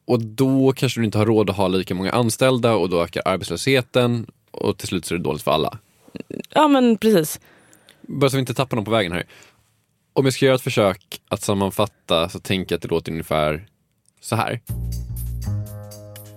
och 0.04 0.20
då 0.20 0.72
kanske 0.72 1.00
du 1.00 1.04
inte 1.04 1.18
har 1.18 1.26
råd 1.26 1.50
att 1.50 1.56
ha 1.56 1.68
lika 1.68 1.94
många 1.94 2.12
anställda 2.12 2.74
och 2.74 2.88
då 2.88 3.02
ökar 3.02 3.22
arbetslösheten 3.24 4.26
och 4.50 4.78
till 4.78 4.88
slut 4.88 5.04
så 5.04 5.14
är 5.14 5.18
det 5.18 5.24
dåligt 5.24 5.42
för 5.42 5.50
alla. 5.50 5.78
Ja 6.50 6.68
men 6.68 6.98
precis. 6.98 7.40
Bara 8.00 8.30
så 8.30 8.36
vi 8.36 8.40
inte 8.40 8.54
tappar 8.54 8.76
någon 8.76 8.84
på 8.84 8.90
vägen 8.90 9.12
här. 9.12 9.26
Om 10.12 10.24
jag 10.24 10.34
ska 10.34 10.46
göra 10.46 10.54
ett 10.54 10.62
försök 10.62 11.20
att 11.28 11.42
sammanfatta 11.42 12.28
så 12.28 12.38
tänker 12.40 12.72
jag 12.72 12.76
att 12.78 12.82
det 12.82 12.88
låter 12.88 13.12
ungefär 13.12 13.66
så 14.20 14.36
här. 14.36 14.60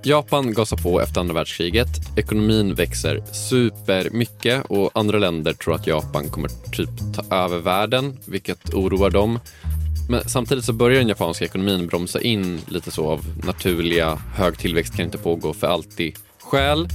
Japan 0.03 0.53
gasar 0.53 0.77
på 0.77 1.01
efter 1.01 1.21
andra 1.21 1.33
världskriget. 1.33 1.87
Ekonomin 2.17 2.75
växer 2.75 3.23
supermycket 3.33 4.65
och 4.65 4.91
andra 4.93 5.17
länder 5.17 5.53
tror 5.53 5.75
att 5.75 5.87
Japan 5.87 6.29
kommer 6.29 6.49
typ 6.71 6.89
ta 7.15 7.35
över 7.35 7.57
världen, 7.57 8.17
vilket 8.25 8.73
oroar 8.73 9.09
dem. 9.09 9.39
Men 10.09 10.29
samtidigt 10.29 10.65
så 10.65 10.73
börjar 10.73 10.99
den 10.99 11.07
japanska 11.07 11.45
ekonomin 11.45 11.87
bromsa 11.87 12.21
in 12.21 12.61
lite 12.67 12.91
så 12.91 13.09
av 13.09 13.25
naturliga 13.45 14.15
hög 14.15 14.57
tillväxt 14.57 14.95
kan 14.95 15.05
inte 15.05 15.17
pågå 15.17 15.53
för 15.53 15.67
alltid 15.67 16.15
skäl. 16.43 16.87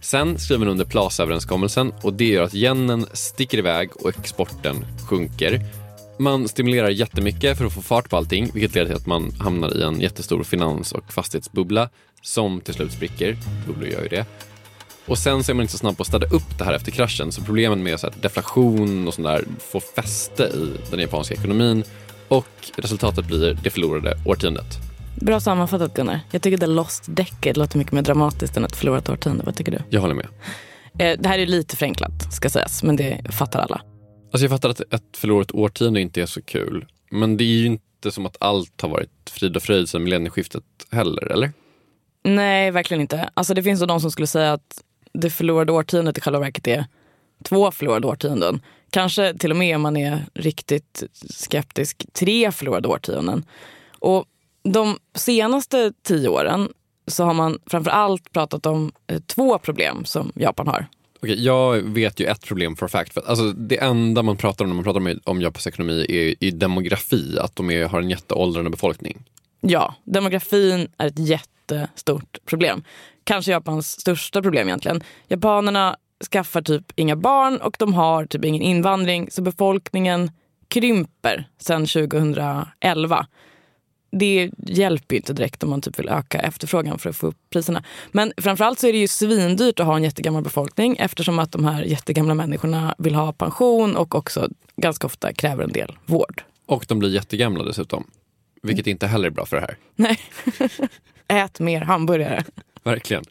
Sen 0.00 0.38
skriver 0.38 0.58
man 0.58 0.68
under 0.68 0.84
Plaza-överenskommelsen 0.84 1.92
och 2.02 2.12
det 2.12 2.24
gör 2.28 2.42
att 2.42 2.54
yenen 2.54 3.06
sticker 3.12 3.58
iväg 3.58 3.96
och 3.96 4.08
exporten 4.08 4.86
sjunker. 5.08 5.60
Man 6.18 6.48
stimulerar 6.48 6.88
jättemycket 6.88 7.58
för 7.58 7.64
att 7.64 7.72
få 7.72 7.82
fart 7.82 8.10
på 8.10 8.16
allting 8.16 8.50
vilket 8.54 8.74
leder 8.74 8.86
till 8.86 8.96
att 8.96 9.06
man 9.06 9.32
hamnar 9.38 9.76
i 9.76 9.82
en 9.82 10.00
jättestor 10.00 10.42
finans 10.42 10.92
och 10.92 11.12
fastighetsbubbla 11.12 11.88
som 12.22 12.60
till 12.60 12.74
slut 12.74 12.92
spricker. 12.92 13.36
Bubblor 13.66 13.88
gör 13.88 14.02
ju 14.02 14.08
det. 14.08 14.26
Och 15.06 15.18
sen 15.18 15.44
så 15.44 15.52
är 15.52 15.54
man 15.54 15.62
inte 15.62 15.72
så 15.72 15.78
snabb 15.78 15.96
på 15.96 16.02
att 16.02 16.06
städa 16.06 16.26
upp 16.26 16.58
det 16.58 16.64
här 16.64 16.72
efter 16.72 16.90
kraschen 16.90 17.32
så 17.32 17.42
problemen 17.42 17.82
med 17.82 18.00
så 18.00 18.06
här 18.06 18.14
deflation 18.22 19.08
och 19.08 19.14
sånt 19.14 19.26
där 19.26 19.44
får 19.58 19.80
fäste 19.80 20.42
i 20.42 20.70
den 20.90 21.00
japanska 21.00 21.34
ekonomin 21.34 21.84
och 22.30 22.46
resultatet 22.76 23.26
blir 23.26 23.58
det 23.62 23.70
förlorade 23.70 24.14
årtiondet. 24.26 24.66
Bra 25.20 25.40
sammanfattat 25.40 25.94
Gunnar. 25.94 26.20
Jag 26.30 26.42
tycker 26.42 26.58
The 26.58 26.66
Lost 26.66 27.04
Decade 27.08 27.58
låter 27.58 27.78
mycket 27.78 27.92
mer 27.92 28.02
dramatiskt 28.02 28.56
än 28.56 28.64
ett 28.64 28.76
förlorat 28.76 29.08
årtionde. 29.08 29.44
Vad 29.44 29.56
tycker 29.56 29.72
du? 29.72 29.78
Jag 29.90 30.00
håller 30.00 30.14
med. 30.14 30.26
Eh, 30.98 31.18
det 31.20 31.28
här 31.28 31.38
är 31.38 31.46
lite 31.46 31.76
förenklat 31.76 32.32
ska 32.32 32.50
sägas, 32.50 32.82
men 32.82 32.96
det 32.96 33.20
fattar 33.30 33.60
alla. 33.60 33.80
Alltså 34.32 34.44
jag 34.44 34.50
fattar 34.50 34.68
att 34.68 34.80
ett 34.80 35.16
förlorat 35.16 35.52
årtionde 35.52 36.00
inte 36.00 36.22
är 36.22 36.26
så 36.26 36.42
kul. 36.42 36.86
Men 37.10 37.36
det 37.36 37.44
är 37.44 37.58
ju 37.58 37.66
inte 37.66 38.10
som 38.10 38.26
att 38.26 38.36
allt 38.40 38.80
har 38.80 38.88
varit 38.88 39.30
frid 39.30 39.56
och 39.56 39.62
fröjd 39.62 39.88
sedan 39.88 40.04
millennieskiftet 40.04 40.64
heller, 40.90 41.32
eller? 41.32 41.52
Nej, 42.24 42.70
verkligen 42.70 43.00
inte. 43.00 43.30
Alltså 43.34 43.54
det 43.54 43.62
finns 43.62 43.80
då 43.80 43.86
de 43.86 44.00
som 44.00 44.10
skulle 44.10 44.26
säga 44.26 44.52
att 44.52 44.82
det 45.12 45.30
förlorade 45.30 45.72
årtiondet 45.72 46.18
i 46.18 46.20
själva 46.20 46.38
verket 46.38 46.66
är 46.66 46.84
två 47.44 47.70
förlorade 47.70 48.06
årtionden. 48.06 48.60
Kanske 48.90 49.34
till 49.38 49.50
och 49.50 49.56
med 49.56 49.76
om 49.76 49.82
man 49.82 49.96
är 49.96 50.26
riktigt 50.34 51.02
skeptisk, 51.30 52.06
tre 52.12 52.52
förlorade 52.52 52.88
årtionden. 52.88 53.44
Och 53.98 54.24
de 54.62 54.98
senaste 55.14 55.92
tio 56.02 56.28
åren 56.28 56.68
så 57.06 57.24
har 57.24 57.34
man 57.34 57.58
framför 57.66 57.90
allt 57.90 58.32
pratat 58.32 58.66
om 58.66 58.92
eh, 59.06 59.20
två 59.20 59.58
problem 59.58 60.04
som 60.04 60.32
Japan 60.34 60.66
har. 60.66 60.86
Okej, 61.22 61.44
jag 61.44 61.76
vet 61.76 62.20
ju 62.20 62.26
ett 62.26 62.46
problem 62.46 62.76
for 62.76 62.88
fact. 62.88 63.14
För, 63.14 63.22
alltså, 63.26 63.52
det 63.52 63.78
enda 63.78 64.22
man 64.22 64.36
pratar 64.36 64.64
om 64.64 64.68
när 64.68 64.74
man 64.74 64.84
pratar 64.84 65.00
om, 65.00 65.20
om 65.24 65.40
Japans 65.40 65.66
ekonomi 65.66 66.06
är, 66.08 66.44
är 66.44 66.50
demografi, 66.50 67.38
att 67.38 67.56
de 67.56 67.70
är, 67.70 67.84
har 67.84 68.00
en 68.00 68.10
jätteåldrande 68.10 68.70
befolkning. 68.70 69.24
Ja, 69.60 69.94
demografin 70.04 70.88
är 70.98 71.06
ett 71.06 71.18
jättestort 71.18 72.38
problem. 72.44 72.82
Kanske 73.24 73.50
Japans 73.50 74.00
största 74.00 74.42
problem 74.42 74.68
egentligen. 74.68 75.02
Japanerna 75.28 75.96
skaffar 76.32 76.62
typ 76.62 76.92
inga 76.96 77.16
barn 77.16 77.56
och 77.56 77.76
de 77.78 77.94
har 77.94 78.26
typ 78.26 78.44
ingen 78.44 78.62
invandring 78.62 79.30
så 79.30 79.42
befolkningen 79.42 80.30
krymper 80.68 81.48
sedan 81.58 81.86
2011. 81.86 83.26
Det 84.12 84.50
hjälper 84.56 85.14
ju 85.14 85.18
inte 85.18 85.32
direkt 85.32 85.62
om 85.62 85.70
man 85.70 85.80
typ 85.80 85.98
vill 85.98 86.08
öka 86.08 86.38
efterfrågan 86.38 86.98
för 86.98 87.10
att 87.10 87.16
få 87.16 87.26
upp 87.26 87.36
priserna. 87.50 87.84
Men 88.12 88.32
framförallt 88.36 88.78
så 88.78 88.86
är 88.86 88.92
det 88.92 88.98
ju 88.98 89.08
svindyrt 89.08 89.80
att 89.80 89.86
ha 89.86 89.96
en 89.96 90.04
jättegammal 90.04 90.42
befolkning 90.42 90.96
eftersom 90.98 91.38
att 91.38 91.52
de 91.52 91.64
här 91.64 91.82
jättegamla 91.82 92.34
människorna 92.34 92.94
vill 92.98 93.14
ha 93.14 93.32
pension 93.32 93.96
och 93.96 94.14
också 94.14 94.48
ganska 94.76 95.06
ofta 95.06 95.32
kräver 95.32 95.64
en 95.64 95.72
del 95.72 95.98
vård. 96.06 96.42
Och 96.66 96.84
de 96.88 96.98
blir 96.98 97.10
jättegamla 97.10 97.64
dessutom. 97.64 98.04
Vilket 98.62 98.86
inte 98.86 99.06
heller 99.06 99.26
är 99.26 99.30
bra 99.30 99.46
för 99.46 99.56
det 99.56 99.62
här. 99.62 99.76
Nej. 99.96 100.20
Ät 101.28 101.60
mer 101.60 101.80
hamburgare. 101.80 102.44
Verkligen. 102.84 103.24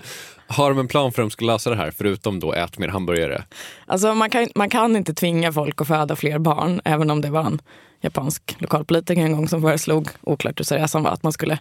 Har 0.48 0.70
de 0.70 0.80
en 0.80 0.88
plan 0.88 1.12
för 1.12 1.22
hur 1.22 1.30
de 1.30 1.32
ska 1.32 1.46
lösa 1.46 1.70
det 1.70 1.76
här, 1.76 1.92
förutom 1.98 2.40
då 2.40 2.54
ät 2.54 2.78
mer 2.78 2.88
hamburgare? 2.88 3.44
Alltså 3.86 4.16
man 4.16 4.30
kan, 4.30 4.48
man 4.56 4.70
kan 4.70 4.96
inte 4.96 5.14
tvinga 5.14 5.54
folk 5.54 5.82
att 5.82 5.88
föda 5.88 6.16
fler 6.16 6.40
barn, 6.40 6.82
även 6.86 7.12
om 7.12 7.22
det 7.22 7.30
var 7.30 7.44
en 7.44 7.62
japansk 8.02 8.56
lokalpolitiker 8.60 9.22
en 9.22 9.36
gång 9.36 9.48
som 9.48 9.62
föreslog, 9.62 10.10
oklart 10.22 10.60
hur 10.60 10.64
seriös 10.64 10.94
han 10.94 11.04
var, 11.04 11.12
att 11.12 11.24
man 11.24 11.34
skulle 11.34 11.60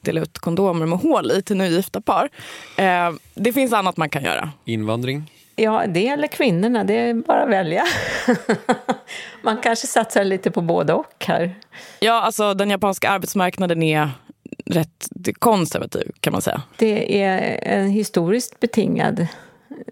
dela 0.00 0.20
ut 0.20 0.38
kondomer 0.38 0.86
med 0.86 0.98
hål 0.98 1.30
i 1.30 1.42
till 1.42 1.56
nygifta 1.56 2.00
par. 2.00 2.28
Eh, 2.76 3.12
det 3.34 3.52
finns 3.52 3.72
annat 3.72 3.96
man 3.96 4.10
kan 4.10 4.24
göra. 4.24 4.50
Invandring? 4.64 5.30
Ja, 5.60 5.86
det 5.86 6.00
gäller 6.00 6.26
kvinnorna. 6.26 6.84
Det 6.84 6.94
är 6.94 7.14
bara 7.14 7.42
att 7.42 7.50
välja. 7.50 7.84
Man 9.42 9.60
kanske 9.60 9.86
satsar 9.86 10.24
lite 10.24 10.50
på 10.50 10.60
både 10.60 10.92
och 10.92 11.24
här. 11.26 11.54
Ja, 12.00 12.12
alltså 12.12 12.54
den 12.54 12.70
japanska 12.70 13.10
arbetsmarknaden 13.10 13.82
är 13.82 14.10
rätt 14.70 15.08
konservativ 15.38 16.12
kan 16.20 16.32
man 16.32 16.42
säga. 16.42 16.62
Det 16.76 17.22
är 17.22 17.60
en 17.62 17.88
historiskt 17.88 18.60
betingad 18.60 19.26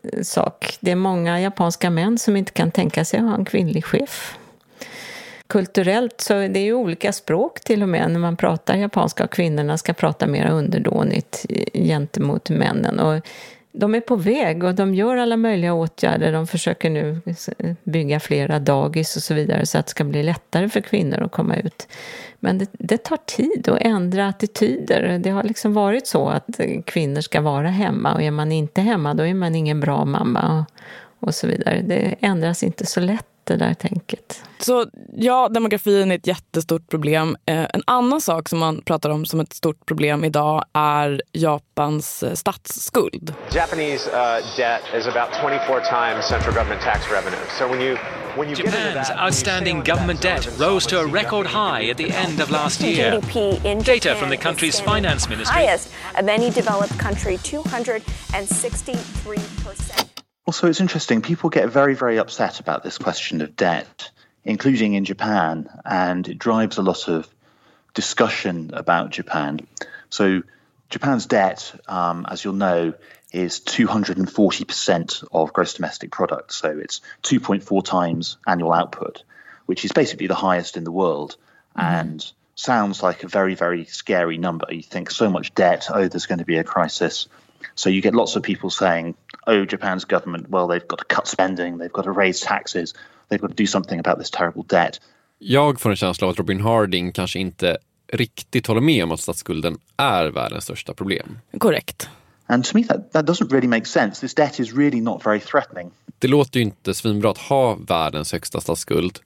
eh, 0.03 0.23
sak. 0.23 0.79
Det 0.81 0.91
är 0.91 0.97
många 0.97 1.41
japanska 1.41 1.91
män 1.91 2.19
som 2.19 2.37
inte 2.37 2.53
kan 2.53 2.71
tänka 2.71 3.05
sig 3.05 3.21
att 3.21 3.27
ha 3.27 3.35
en 3.35 3.45
kvinnlig 3.45 3.85
chef. 3.85 4.39
Kulturellt 5.47 6.21
så 6.21 6.35
det 6.35 6.59
är 6.59 6.65
ju 6.65 6.75
olika 6.75 7.13
språk 7.13 7.61
till 7.61 7.83
och 7.83 7.89
med 7.89 8.11
när 8.11 8.19
man 8.19 8.37
pratar 8.37 8.77
japanska 8.77 9.25
och 9.25 9.31
kvinnorna 9.31 9.79
ska 9.79 9.93
prata 9.93 10.27
mer 10.27 10.51
underdånigt 10.51 11.47
eh, 11.49 11.83
gentemot 11.83 12.51
männen. 12.51 13.01
Och 13.01 13.27
de 13.79 13.95
är 13.95 14.01
på 14.01 14.17
väg 14.17 14.65
och 14.65 14.75
de 14.75 14.95
gör 14.95 15.17
alla 15.17 15.37
möjliga 15.37 15.75
åtgärder. 15.75 16.33
De 16.33 16.47
försöker 16.47 16.91
nu 16.91 17.21
bygga 17.85 18.21
flera 18.21 18.59
dagis 18.59 19.17
och 19.17 19.23
så 19.23 19.35
vidare 19.35 19.67
så 19.67 19.79
att 19.79 19.87
det 19.87 19.91
ska 19.91 20.05
bli 20.05 20.23
lättare 20.23 20.69
för 20.69 20.81
kvinnor 20.81 21.23
att 21.23 21.33
komma 21.33 21.57
ut. 21.57 21.89
Men 22.41 22.59
det, 22.59 22.71
det 22.73 22.99
tar 22.99 23.19
tid 23.27 23.69
att 23.69 23.79
ändra 23.81 24.29
attityder. 24.29 25.19
Det 25.19 25.31
har 25.31 25.43
liksom 25.43 25.75
varit 25.75 26.07
så 26.07 26.29
att 26.29 26.61
kvinnor 26.85 27.21
ska 27.21 27.41
vara 27.41 27.69
hemma 27.69 28.15
och 28.15 28.23
är 28.23 28.31
man 28.31 28.53
inte 28.53 28.81
hemma 28.81 29.15
då 29.15 29.27
är 29.27 29.35
man 29.35 29.55
ingen 29.55 29.81
bra 29.81 30.05
mamma 30.05 30.59
och, 31.21 31.29
och 31.29 31.35
så 31.35 31.47
vidare. 31.47 31.83
Det 31.83 32.15
ändras 32.21 32.63
inte 32.63 32.87
så 32.87 33.01
lätt 33.01 33.27
det 33.47 33.57
där 33.57 33.75
tänket. 33.75 34.43
Så 34.59 34.87
ja, 35.13 35.49
demografin 35.49 36.11
är 36.11 36.17
ett 36.17 36.27
jättestort 36.27 36.89
problem. 36.89 37.37
Eh, 37.47 37.67
en 37.75 37.83
annan 37.87 38.21
sak 38.21 38.49
som 38.49 38.59
man 38.59 38.83
pratar 38.83 39.11
om 39.11 39.27
som 39.27 39.41
ett 39.41 39.53
stort 39.53 39.87
problem 39.87 40.25
idag 40.25 40.65
är 40.73 41.23
Japans 41.33 42.23
eh, 42.23 42.35
statsskuld. 42.35 43.35
Japanese 43.53 44.11
uh, 44.11 44.17
debt 44.57 44.83
is 44.95 45.07
about 45.07 45.29
24 45.41 45.81
times 45.81 46.25
central 46.29 46.55
government 46.55 46.81
tax 46.81 47.11
revenue. 47.11 47.45
So 47.59 47.69
when 47.69 47.81
you 47.81 47.97
when 48.37 48.49
you 48.49 48.57
Japan's 48.57 49.09
that, 49.09 49.19
outstanding 49.19 49.83
government 49.85 50.23
debt 50.23 50.49
rose 50.59 50.89
to 50.89 51.01
a 51.01 51.07
record 51.07 51.47
high 51.47 51.91
at 51.91 51.97
the 51.97 52.11
end 52.11 52.41
of 52.41 52.51
last 52.51 52.81
year. 52.81 53.21
Data 53.85 54.15
from 54.15 54.31
the 54.31 54.37
country's 54.37 54.81
finance 54.81 55.29
ministry. 55.29 55.63
Highest 55.63 55.89
of 56.19 56.29
any 56.29 56.51
developed 56.51 56.99
country, 56.99 57.39
263 57.39 59.37
percent. 59.65 60.16
Also, 60.47 60.69
it's 60.69 60.81
interesting. 60.81 61.23
People 61.23 61.51
get 61.51 61.69
very, 61.69 61.95
very 61.95 62.19
upset 62.19 62.61
about 62.61 62.85
this 62.85 62.99
question 62.99 63.41
of 63.41 63.57
debt, 63.57 64.11
including 64.45 64.95
in 64.95 65.05
Japan, 65.05 65.69
and 65.85 66.29
it 66.29 66.39
drives 66.39 66.79
a 66.79 66.83
lot 66.83 67.09
of 67.09 67.29
discussion 67.95 68.71
about 68.73 69.11
Japan. 69.11 69.59
So, 70.09 70.43
Japan's 70.89 71.27
debt, 71.27 71.75
um, 71.89 72.27
as 72.29 72.45
you'll 72.45 72.55
know, 72.55 72.95
is 73.33 73.59
240% 73.59 75.25
of 75.33 75.53
gross 75.53 75.75
domestic 75.75 76.13
product. 76.13 76.53
So, 76.53 76.79
it's 76.79 77.01
2.4 77.25 77.85
times 77.85 78.39
annual 78.47 78.73
output, 78.73 79.25
which 79.67 79.85
is 79.85 79.91
basically 79.91 80.29
the 80.29 80.37
highest 80.37 80.77
in 80.77 80.85
the 80.85 80.93
world. 80.93 81.37
Mm-hmm. 81.77 81.81
And 81.81 82.33
sounds 82.55 83.03
like 83.03 83.25
a 83.25 83.29
very, 83.29 83.57
very 83.57 83.85
scary 83.85 84.39
number. 84.39 84.67
You 84.71 84.83
think 84.83 85.11
so 85.11 85.29
much 85.29 85.55
debt, 85.55 85.89
oh, 85.93 86.07
there's 86.07 86.27
going 86.27 86.39
to 86.39 86.45
be 86.45 86.57
a 86.57 86.65
crisis. 86.65 87.27
So 87.75 87.91
you 87.91 88.03
get 88.03 88.15
lots 88.15 88.37
of 88.37 88.43
people 88.43 88.71
saying, 88.71 89.15
oh, 89.47 89.65
Japan's 89.65 90.05
government, 90.05 90.49
well, 90.49 90.67
they've 90.69 90.89
got 90.89 90.99
to 90.99 91.15
cut 91.15 91.27
spending, 91.27 91.79
they've 91.79 91.93
got 91.93 92.05
to 92.05 92.13
raise 92.13 92.47
taxes, 92.47 92.95
they've 93.29 93.41
got 93.41 93.51
to 93.57 93.63
do 93.63 93.67
something 93.67 93.99
about 94.01 94.19
this 94.19 94.31
terrible 94.31 94.63
debt. 94.69 95.01
Jag 95.39 95.81
får 95.81 95.91
en 95.91 95.97
känsla 95.97 96.27
av 96.27 96.31
att 96.31 96.39
Robin 96.39 96.61
Harding 96.61 97.13
kanske 97.13 97.39
inte 97.39 97.77
riktigt 98.13 98.67
håller 98.67 98.81
med 98.81 99.05
om 99.05 99.13
att 99.13 99.21
statsskulden 99.21 99.79
är 99.97 100.27
världens 100.27 100.65
största 100.65 100.95
problem. 100.95 101.39
Korrekt. 101.59 102.09
And 102.47 102.65
to 102.65 102.71
me 102.75 102.85
that, 102.85 103.13
that 103.13 103.27
doesn't 103.27 103.53
really 103.53 103.69
make 103.69 103.85
sense. 103.85 104.21
This 104.21 104.35
debt 104.35 104.61
is 104.61 104.73
really 104.73 105.01
not 105.01 105.27
very 105.27 105.41
threatening. 105.41 105.91
Det 106.19 106.29
låter 106.29 106.61
ju 106.61 106.65
inte 106.65 106.95
svinbra 106.95 107.31
att 107.31 107.39
ha 107.39 107.75
världens 107.75 108.33
högsta 108.33 108.61
statsskuld. 108.61 109.19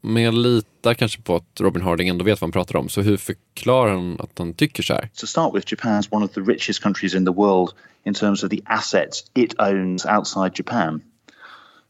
Men 0.00 0.22
jag 0.22 0.34
litar 0.34 0.94
kanske 0.94 1.22
på 1.22 1.36
att 1.36 1.60
Robin 1.60 1.82
Harding 1.82 2.08
ändå 2.08 2.24
vet 2.24 2.40
vad 2.40 2.46
han 2.46 2.52
pratar 2.52 2.76
om. 2.78 2.88
Så 2.88 3.00
hur 3.00 3.16
förklarar 3.16 3.92
han 3.92 4.16
att 4.20 4.38
han 4.38 4.54
tycker 4.54 4.82
så 4.82 4.94
här? 4.94 5.10
To 5.14 5.26
start 5.26 5.54
with, 5.54 5.72
Japan 5.72 6.00
is 6.00 6.08
one 6.10 6.24
of 6.24 6.32
the 6.32 6.40
richest 6.40 6.82
countries 6.82 7.14
in 7.14 7.24
the 7.24 7.32
world 7.32 7.72
in 8.04 8.14
terms 8.14 8.44
of 8.44 8.50
the 8.50 8.62
assets 8.64 9.24
it 9.34 9.54
owns 9.58 10.06
outside 10.06 10.52
Japan. 10.54 11.02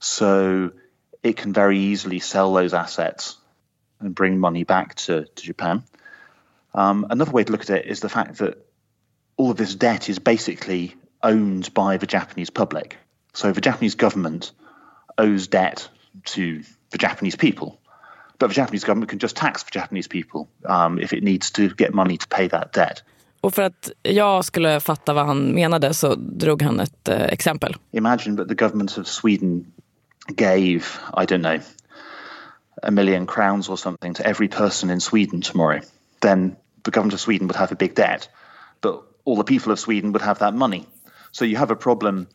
So 0.00 0.70
it 1.22 1.36
can 1.36 1.52
very 1.52 1.78
easily 1.78 2.20
sell 2.20 2.54
those 2.54 2.76
assets 2.76 3.36
and 4.00 4.14
bring 4.14 4.38
money 4.38 4.64
back 4.64 4.94
to, 4.94 5.24
to 5.24 5.46
Japan. 5.46 5.82
Um, 6.74 7.06
another 7.10 7.32
way 7.32 7.44
to 7.44 7.52
look 7.52 7.62
at 7.62 7.70
it 7.70 7.86
is 7.86 8.00
the 8.00 8.08
fact 8.08 8.38
that 8.38 8.54
all 9.36 9.50
of 9.50 9.56
this 9.56 9.74
debt 9.74 10.08
is 10.08 10.18
basically 10.18 10.94
owned 11.22 11.72
by 11.74 11.96
the 11.96 12.06
Japanese 12.06 12.50
public. 12.50 12.96
So 13.32 13.52
the 13.52 13.60
Japanese 13.60 13.94
government 13.94 14.52
owes 15.16 15.48
debt 15.48 15.88
to 16.24 16.62
the 16.90 16.98
Japanese 16.98 17.36
people. 17.36 17.78
But 18.38 18.48
the 18.48 18.54
Japanese 18.54 18.86
government 18.86 19.10
can 19.10 19.18
just 19.18 19.36
tax 19.36 19.64
the 19.64 19.70
Japanese 19.80 20.08
people 20.08 20.48
um, 20.64 20.98
if 20.98 21.12
it 21.12 21.22
needs 21.22 21.50
to 21.50 21.68
get 21.78 21.94
money 21.94 22.16
to 22.16 22.26
pay 22.28 22.48
that 22.48 22.72
debt. 22.72 23.02
Och 23.40 23.54
för 23.54 23.62
att 23.62 23.90
jag 24.02 24.44
skulle 24.44 24.80
fatta 24.80 25.14
vad 25.14 25.26
han 25.26 25.54
menade 25.54 25.94
så 25.94 26.14
drog 26.14 26.62
han 26.62 26.80
ett 26.80 27.08
eh, 27.08 27.22
exempel. 27.22 27.76
Imagine 27.90 28.36
that 28.36 28.48
the 28.48 28.54
government 28.54 28.98
of 28.98 29.06
Sweden 29.06 29.72
gave, 30.36 30.82
I 31.16 31.24
don't 31.24 31.42
know, 31.42 31.60
a 32.82 32.90
million 32.90 33.26
crowns 33.26 33.68
or 33.68 33.76
something 33.76 34.14
to 34.14 34.26
every 34.26 34.48
person 34.48 34.90
in 34.90 35.00
Sweden 35.00 35.40
tomorrow. 35.40 35.80
Then 36.20 36.56
the 36.82 36.90
government 36.90 37.14
of 37.14 37.20
Sweden 37.20 37.46
would 37.48 37.56
have 37.56 37.72
a 37.72 37.76
big 37.76 37.94
debt, 37.94 38.28
but 38.80 39.02
all 39.24 39.36
the 39.36 39.44
people 39.44 39.72
of 39.72 39.78
Sweden 39.78 40.12
would 40.12 40.22
have 40.22 40.38
that 40.38 40.54
money. 40.54 40.86
So 41.32 41.44
you 41.44 41.56
have 41.56 41.72
a 41.72 41.76
problem 41.76 42.26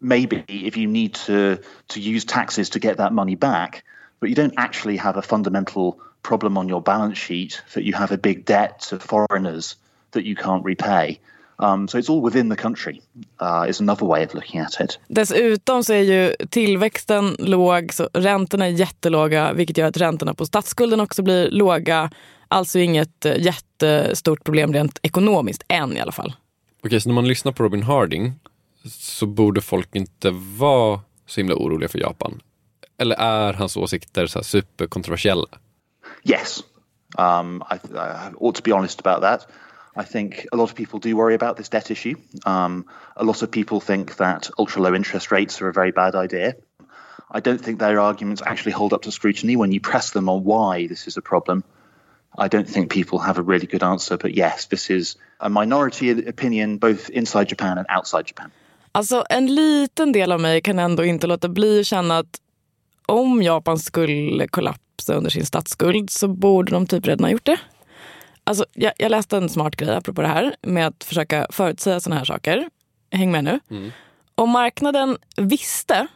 maybe 0.00 0.44
if 0.48 0.76
you 0.76 0.88
need 0.88 1.14
to 1.14 1.58
to 1.88 2.00
use 2.00 2.24
taxes 2.24 2.70
to 2.70 2.78
get 2.78 2.96
that 2.96 3.12
money 3.12 3.36
back, 3.36 3.84
but 4.22 4.30
you 4.30 4.36
don't 4.36 4.54
actually 4.56 4.96
have 4.96 5.18
a 5.18 5.22
fundamental 5.22 5.96
problem 6.22 6.56
on 6.56 6.68
your 6.68 6.80
balance 6.80 7.18
sheet 7.18 7.62
that 7.74 7.82
you 7.82 7.92
have 7.94 8.14
a 8.14 8.16
big 8.16 8.44
debt 8.44 8.80
to 8.88 8.98
foreigners 8.98 9.76
that 10.12 10.24
you 10.24 10.36
can't 10.36 10.64
repay. 10.64 11.18
Um, 11.58 11.88
so 11.88 11.98
it's 11.98 12.08
all 12.08 12.22
within 12.22 12.48
the 12.48 12.56
country 12.56 13.02
uh, 13.40 13.66
is 13.68 13.80
another 13.80 14.06
way 14.06 14.24
of 14.24 14.34
looking 14.34 14.60
at 14.60 14.80
it. 14.80 14.98
Dessutom 15.08 15.84
så 15.84 15.92
är 15.92 16.02
ju 16.02 16.34
tillväxten 16.50 17.36
låg, 17.38 17.92
så 17.92 18.08
räntorna 18.12 18.66
är 18.66 18.70
jättelåga 18.70 19.52
vilket 19.52 19.76
gör 19.78 19.86
att 19.86 19.96
räntorna 19.96 20.34
på 20.34 20.46
statsskulden 20.46 21.00
också 21.00 21.22
blir 21.22 21.50
låga. 21.50 22.10
Alltså 22.48 22.78
inget 22.78 23.26
eh, 23.26 23.36
jättestort 23.38 24.44
problem 24.44 24.72
rent 24.72 24.98
ekonomiskt, 25.02 25.62
än 25.68 25.96
i 25.96 26.00
alla 26.00 26.12
fall. 26.12 26.32
Okej, 26.84 27.00
så 27.00 27.08
när 27.08 27.14
man 27.14 27.28
lyssnar 27.28 27.52
på 27.52 27.62
Robin 27.62 27.82
Harding 27.82 28.32
så 28.84 29.26
borde 29.26 29.60
folk 29.60 29.94
inte 29.94 30.30
vara 30.58 31.00
så 31.26 31.40
himla 31.40 31.54
oroliga 31.54 31.88
för 31.88 31.98
Japan. 31.98 32.40
Eller 32.98 33.16
är 33.16 33.52
hans 33.52 33.76
åsikter 33.76 34.26
så 34.26 34.38
här 34.38 34.44
superkontroversiella? 34.44 35.46
Yes, 36.24 36.62
um, 37.18 37.62
I, 37.70 37.74
I 37.94 38.32
ought 38.40 38.54
to 38.54 38.62
be 38.64 38.72
honest 38.72 39.06
about 39.06 39.22
that. 39.22 39.48
I 39.96 40.04
think 40.04 40.46
a 40.52 40.56
lot 40.56 40.70
of 40.70 40.74
people 40.74 40.98
do 41.10 41.16
worry 41.16 41.34
about 41.34 41.56
this 41.56 41.68
debt 41.68 41.90
issue. 41.90 42.14
Um, 42.46 42.84
a 43.16 43.24
lot 43.24 43.42
of 43.42 43.50
people 43.50 43.80
think 43.80 44.16
that 44.16 44.50
ultra 44.58 44.82
low 44.82 44.94
interest 44.94 45.30
rates 45.30 45.62
are 45.62 45.68
a 45.68 45.72
very 45.72 45.92
bad 45.92 46.14
idea. 46.14 46.54
I 47.30 47.40
don't 47.40 47.60
think 47.60 47.78
their 47.78 48.00
arguments 48.00 48.42
actually 48.42 48.72
hold 48.72 48.92
up 48.92 49.02
to 49.02 49.10
scrutiny 49.10 49.56
when 49.56 49.72
you 49.72 49.80
press 49.80 50.10
them 50.10 50.28
on 50.28 50.44
why 50.44 50.86
this 50.86 51.06
is 51.06 51.16
a 51.16 51.22
problem. 51.22 51.62
I 52.38 52.48
don't 52.48 52.68
think 52.68 52.90
people 52.90 53.18
have 53.18 53.38
a 53.38 53.42
really 53.42 53.66
good 53.66 53.82
answer, 53.82 54.16
but 54.16 54.34
yes, 54.34 54.66
this 54.66 54.90
is 54.90 55.16
a 55.40 55.48
minority 55.48 56.10
opinion 56.10 56.78
both 56.78 57.10
inside 57.10 57.48
Japan 57.48 57.78
and 57.78 57.86
outside 57.88 58.26
Japan. 58.26 58.50
Alltså 58.92 59.24
en 59.28 59.54
liten 59.54 60.12
del 60.12 60.32
av 60.32 60.40
mig 60.40 60.60
kan 60.60 60.78
ändå 60.78 61.04
inte 61.04 61.26
låta 61.26 61.48
bli 61.48 61.80
att 61.80 61.86
känna 61.86 62.18
att 62.18 62.40
om 63.12 63.42
Japan 63.42 63.78
skulle 63.78 64.48
kollapsa 64.48 65.14
under 65.14 65.30
sin 65.30 65.46
statsskuld 65.46 66.10
så 66.10 66.28
borde 66.28 66.72
de 66.72 66.86
typ 66.86 67.06
redan 67.06 67.24
ha 67.24 67.30
gjort 67.30 67.46
det. 67.46 67.60
Alltså, 68.44 68.64
jag, 68.72 68.92
jag 68.98 69.10
läste 69.10 69.36
en 69.36 69.48
smart 69.48 69.76
grej 69.76 69.94
apropå 69.94 70.22
det 70.22 70.28
här 70.28 70.56
med 70.62 70.86
att 70.86 71.04
försöka 71.04 71.46
förutsäga 71.50 72.00
sådana 72.00 72.18
här 72.18 72.24
saker. 72.24 72.70
Häng 73.10 73.32
med 73.32 73.44
nu. 73.44 73.60
Mm. 73.70 73.90
Om 74.34 74.50
marknaden 74.50 75.16
visste 75.36 76.06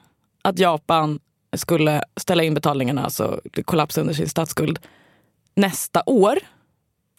att 0.43 0.59
Japan 0.59 1.19
skulle 1.57 2.03
ställa 2.17 2.45
in 2.45 2.55
betalningarna, 2.55 3.05
alltså 3.05 3.41
kollapsa 3.65 4.01
under 4.01 4.15
sin 4.15 4.29
statsskuld 4.29 4.79
nästa 5.55 6.03
år, 6.07 6.39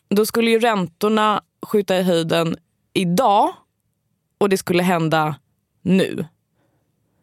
då 0.09 0.25
skulle 0.25 0.51
ju 0.51 0.59
räntorna 0.59 1.41
skjuta 1.61 1.97
i 1.97 2.03
höjden 2.03 2.55
idag 2.93 3.53
och 4.37 4.49
det 4.49 4.57
skulle 4.57 4.83
hända 4.83 5.35
nu. 5.81 6.25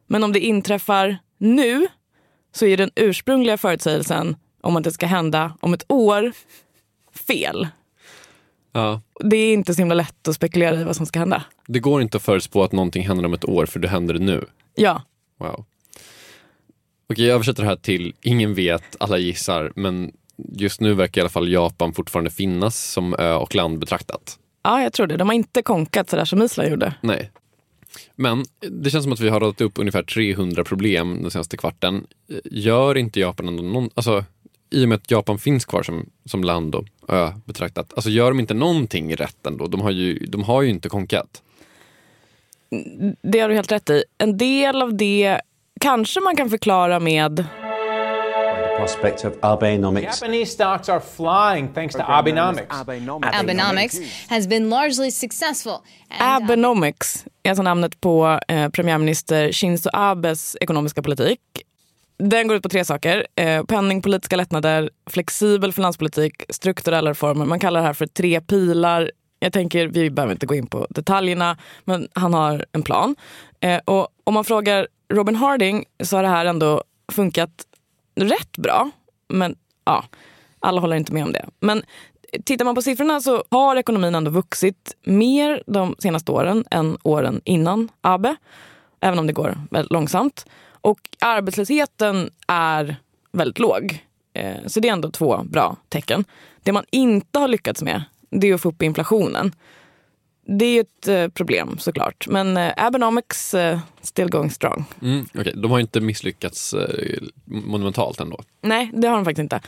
Men 0.06 0.24
om 0.24 0.32
det 0.32 0.40
inträffar 0.40 1.18
nu 1.38 1.86
så 2.54 2.66
är 2.66 2.76
den 2.76 2.90
ursprungliga 2.94 3.56
förutsägelsen 3.56 4.36
om 4.60 4.76
att 4.76 4.84
det 4.84 4.92
ska 4.92 5.06
hända 5.06 5.56
om 5.60 5.74
ett 5.74 5.84
år 5.88 6.32
fel. 7.28 7.68
Ja. 8.72 9.00
Det 9.20 9.36
är 9.36 9.52
inte 9.54 9.74
så 9.74 9.80
himla 9.80 9.94
lätt 9.94 10.28
att 10.28 10.34
spekulera 10.34 10.80
i 10.80 10.84
vad 10.84 10.96
som 10.96 11.06
ska 11.06 11.18
hända. 11.18 11.44
Det 11.66 11.78
går 11.78 12.02
inte 12.02 12.16
att 12.16 12.22
förutspå 12.22 12.62
att 12.62 12.72
någonting 12.72 13.06
händer 13.06 13.24
om 13.24 13.34
ett 13.34 13.44
år 13.48 13.66
för 13.66 13.80
det 13.80 13.88
händer 13.88 14.14
nu. 14.14 14.44
Ja, 14.74 15.02
Wow. 15.38 15.64
Okej, 17.10 17.24
jag 17.26 17.34
översätter 17.34 17.62
det 17.62 17.68
här 17.68 17.76
till 17.76 18.14
ingen 18.20 18.54
vet, 18.54 18.96
alla 19.00 19.18
gissar, 19.18 19.72
men 19.76 20.12
just 20.36 20.80
nu 20.80 20.94
verkar 20.94 21.20
i 21.20 21.22
alla 21.22 21.30
fall 21.30 21.52
Japan 21.52 21.92
fortfarande 21.92 22.30
finnas 22.30 22.92
som 22.92 23.14
ö 23.18 23.34
och 23.34 23.54
land 23.54 23.78
betraktat. 23.78 24.38
ja 24.62 24.82
jag 24.82 24.92
tror 24.92 25.06
det. 25.06 25.16
De 25.16 25.28
har 25.28 25.34
inte 25.34 25.62
konkat 25.62 26.10
sådär 26.10 26.24
som 26.24 26.42
Island 26.42 26.70
gjorde. 26.70 26.94
Nej. 27.00 27.30
Men 28.14 28.44
det 28.60 28.90
känns 28.90 29.04
som 29.04 29.12
att 29.12 29.20
vi 29.20 29.28
har 29.28 29.40
radat 29.40 29.60
upp 29.60 29.78
ungefär 29.78 30.02
300 30.02 30.64
problem 30.64 31.22
den 31.22 31.30
senaste 31.30 31.56
kvarten. 31.56 32.06
Gör 32.44 32.96
inte 32.96 33.20
Japan 33.20 33.48
ändå 33.48 33.62
någon, 33.62 33.90
alltså 33.94 34.24
i 34.70 34.84
och 34.84 34.88
med 34.88 34.96
att 34.96 35.10
Japan 35.10 35.38
finns 35.38 35.64
kvar 35.64 35.82
som, 35.82 36.10
som 36.24 36.44
land 36.44 36.74
och 36.74 36.84
ö 37.08 37.32
betraktat, 37.44 37.92
alltså 37.94 38.10
gör 38.10 38.30
de 38.30 38.40
inte 38.40 38.54
någonting 38.54 39.16
rätt 39.16 39.46
ändå? 39.46 39.66
De 39.66 39.80
har 39.80 39.90
ju, 39.90 40.18
de 40.18 40.42
har 40.42 40.62
ju 40.62 40.70
inte 40.70 40.88
konkat. 40.88 41.42
Det 43.22 43.40
har 43.40 43.48
du 43.48 43.54
helt 43.54 43.72
rätt 43.72 43.90
i. 43.90 44.04
En 44.18 44.38
del 44.38 44.82
av 44.82 44.96
det 44.96 45.40
kanske 45.80 46.20
man 46.20 46.36
kan 46.36 46.50
förklara 46.50 47.00
med 47.00 47.44
prospect 48.76 49.24
of 49.24 49.32
Abenomics. 49.40 50.20
Japanese 50.20 50.52
stocks 50.52 50.88
are 50.88 51.00
flying 51.00 51.68
thanks 51.68 51.94
to 51.94 52.02
Abenomics. 52.02 52.66
Abenomics 53.32 54.00
has 54.28 54.46
been 54.48 54.70
largely 54.70 55.10
successful. 55.10 55.72
Abenomics 56.18 57.24
är 57.42 57.50
alltså 57.50 57.62
namnet 57.62 58.00
på 58.00 58.40
eh, 58.48 58.68
premiärminister 58.68 59.52
Shinzo 59.52 59.90
Abes 59.92 60.56
ekonomiska 60.60 61.02
politik. 61.02 61.40
Den 62.18 62.48
går 62.48 62.56
ut 62.56 62.62
på 62.62 62.68
tre 62.68 62.84
saker. 62.84 63.26
Eh, 63.36 63.62
penningpolitiska 63.64 64.36
lättnader, 64.36 64.90
flexibel 65.10 65.72
finanspolitik, 65.72 66.44
strukturella 66.48 67.10
reformer. 67.10 67.44
Man 67.44 67.60
kallar 67.60 67.80
det 67.80 67.86
här 67.86 67.94
för 67.94 68.06
tre 68.06 68.40
pilar. 68.40 69.10
Jag 69.38 69.52
tänker, 69.52 69.86
vi 69.86 70.10
behöver 70.10 70.32
inte 70.32 70.46
gå 70.46 70.54
in 70.54 70.66
på 70.66 70.86
detaljerna, 70.90 71.56
men 71.84 72.08
han 72.12 72.34
har 72.34 72.64
en 72.72 72.82
plan. 72.82 73.16
Eh, 73.60 73.80
och 73.84 74.08
om 74.24 74.34
man 74.34 74.44
frågar 74.44 74.88
Robin 75.12 75.36
Harding 75.36 75.84
så 76.02 76.16
har 76.16 76.22
det 76.22 76.28
här 76.28 76.46
ändå 76.46 76.82
funkat 77.12 77.50
rätt 78.14 78.56
bra. 78.56 78.90
Men 79.28 79.56
ja, 79.84 80.04
alla 80.60 80.80
håller 80.80 80.96
inte 80.96 81.12
med 81.12 81.24
om 81.24 81.32
det. 81.32 81.46
Men 81.60 81.82
tittar 82.44 82.64
man 82.64 82.74
på 82.74 82.82
siffrorna 82.82 83.20
så 83.20 83.44
har 83.50 83.76
ekonomin 83.76 84.14
ändå 84.14 84.30
vuxit 84.30 84.96
mer 85.04 85.62
de 85.66 85.96
senaste 85.98 86.32
åren 86.32 86.64
än 86.70 86.98
åren 87.02 87.40
innan 87.44 87.88
Abe. 88.00 88.36
Även 89.00 89.18
om 89.18 89.26
det 89.26 89.32
går 89.32 89.58
väldigt 89.70 89.92
långsamt. 89.92 90.46
Och 90.70 91.00
arbetslösheten 91.20 92.30
är 92.46 92.96
väldigt 93.32 93.58
låg. 93.58 94.04
Eh, 94.32 94.66
så 94.66 94.80
det 94.80 94.88
är 94.88 94.92
ändå 94.92 95.10
två 95.10 95.40
bra 95.44 95.76
tecken. 95.88 96.24
Det 96.62 96.72
man 96.72 96.84
inte 96.90 97.38
har 97.38 97.48
lyckats 97.48 97.82
med 97.82 98.02
det 98.40 98.50
är 98.50 98.54
att 98.54 98.60
få 98.60 98.68
upp 98.68 98.82
inflationen. 98.82 99.52
Det 100.46 100.64
är 100.64 100.72
ju 100.72 100.80
ett 100.80 101.08
eh, 101.08 101.28
problem 101.28 101.78
såklart. 101.78 102.26
Men 102.28 102.56
eh, 102.56 102.72
Abenomics 102.76 103.54
eh, 103.54 103.78
still 104.02 104.30
going 104.30 104.50
strong. 104.50 104.84
Mm, 105.02 105.26
okej. 105.34 105.52
De 105.56 105.70
har 105.70 105.80
inte 105.80 106.00
misslyckats 106.00 106.74
monumentalt 107.44 108.20
ändå. 108.20 108.40
Nej, 108.60 108.90
det 108.94 109.08
har 109.08 109.16
de 109.16 109.24
faktiskt 109.24 109.42
inte. 109.42 109.60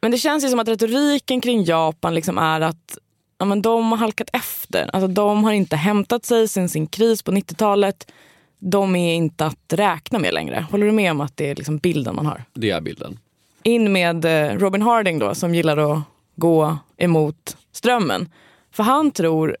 Men 0.00 0.10
det 0.10 0.18
känns 0.18 0.44
ju 0.44 0.48
som 0.48 0.58
att 0.58 0.68
retoriken 0.68 1.40
kring 1.40 1.64
Japan 1.64 2.14
liksom 2.14 2.38
är 2.38 2.60
att 2.60 2.98
ja, 3.38 3.44
men 3.44 3.62
de 3.62 3.90
har 3.90 3.98
halkat 3.98 4.30
efter. 4.32 4.90
Alltså, 4.92 5.08
de 5.08 5.44
har 5.44 5.52
inte 5.52 5.76
hämtat 5.76 6.24
sig 6.24 6.48
sen 6.48 6.68
sin 6.68 6.86
kris 6.86 7.22
på 7.22 7.32
90-talet. 7.32 8.12
De 8.58 8.96
är 8.96 9.14
inte 9.14 9.46
att 9.46 9.72
räkna 9.72 10.18
med 10.18 10.34
längre. 10.34 10.66
Håller 10.70 10.86
du 10.86 10.92
med 10.92 11.10
om 11.10 11.20
att 11.20 11.36
det 11.36 11.50
är 11.50 11.54
liksom 11.54 11.78
bilden 11.78 12.16
man 12.16 12.26
har? 12.26 12.44
Det 12.54 12.70
är 12.70 12.80
bilden. 12.80 13.18
In 13.62 13.92
med 13.92 14.24
Robin 14.60 14.82
Harding 14.82 15.18
då, 15.18 15.34
som 15.34 15.54
gillar 15.54 15.76
att 15.76 16.02
gå 16.36 16.78
emot 16.96 17.56
strömmen. 17.72 18.28
För 18.70 18.82
han 18.82 19.10
tror 19.10 19.56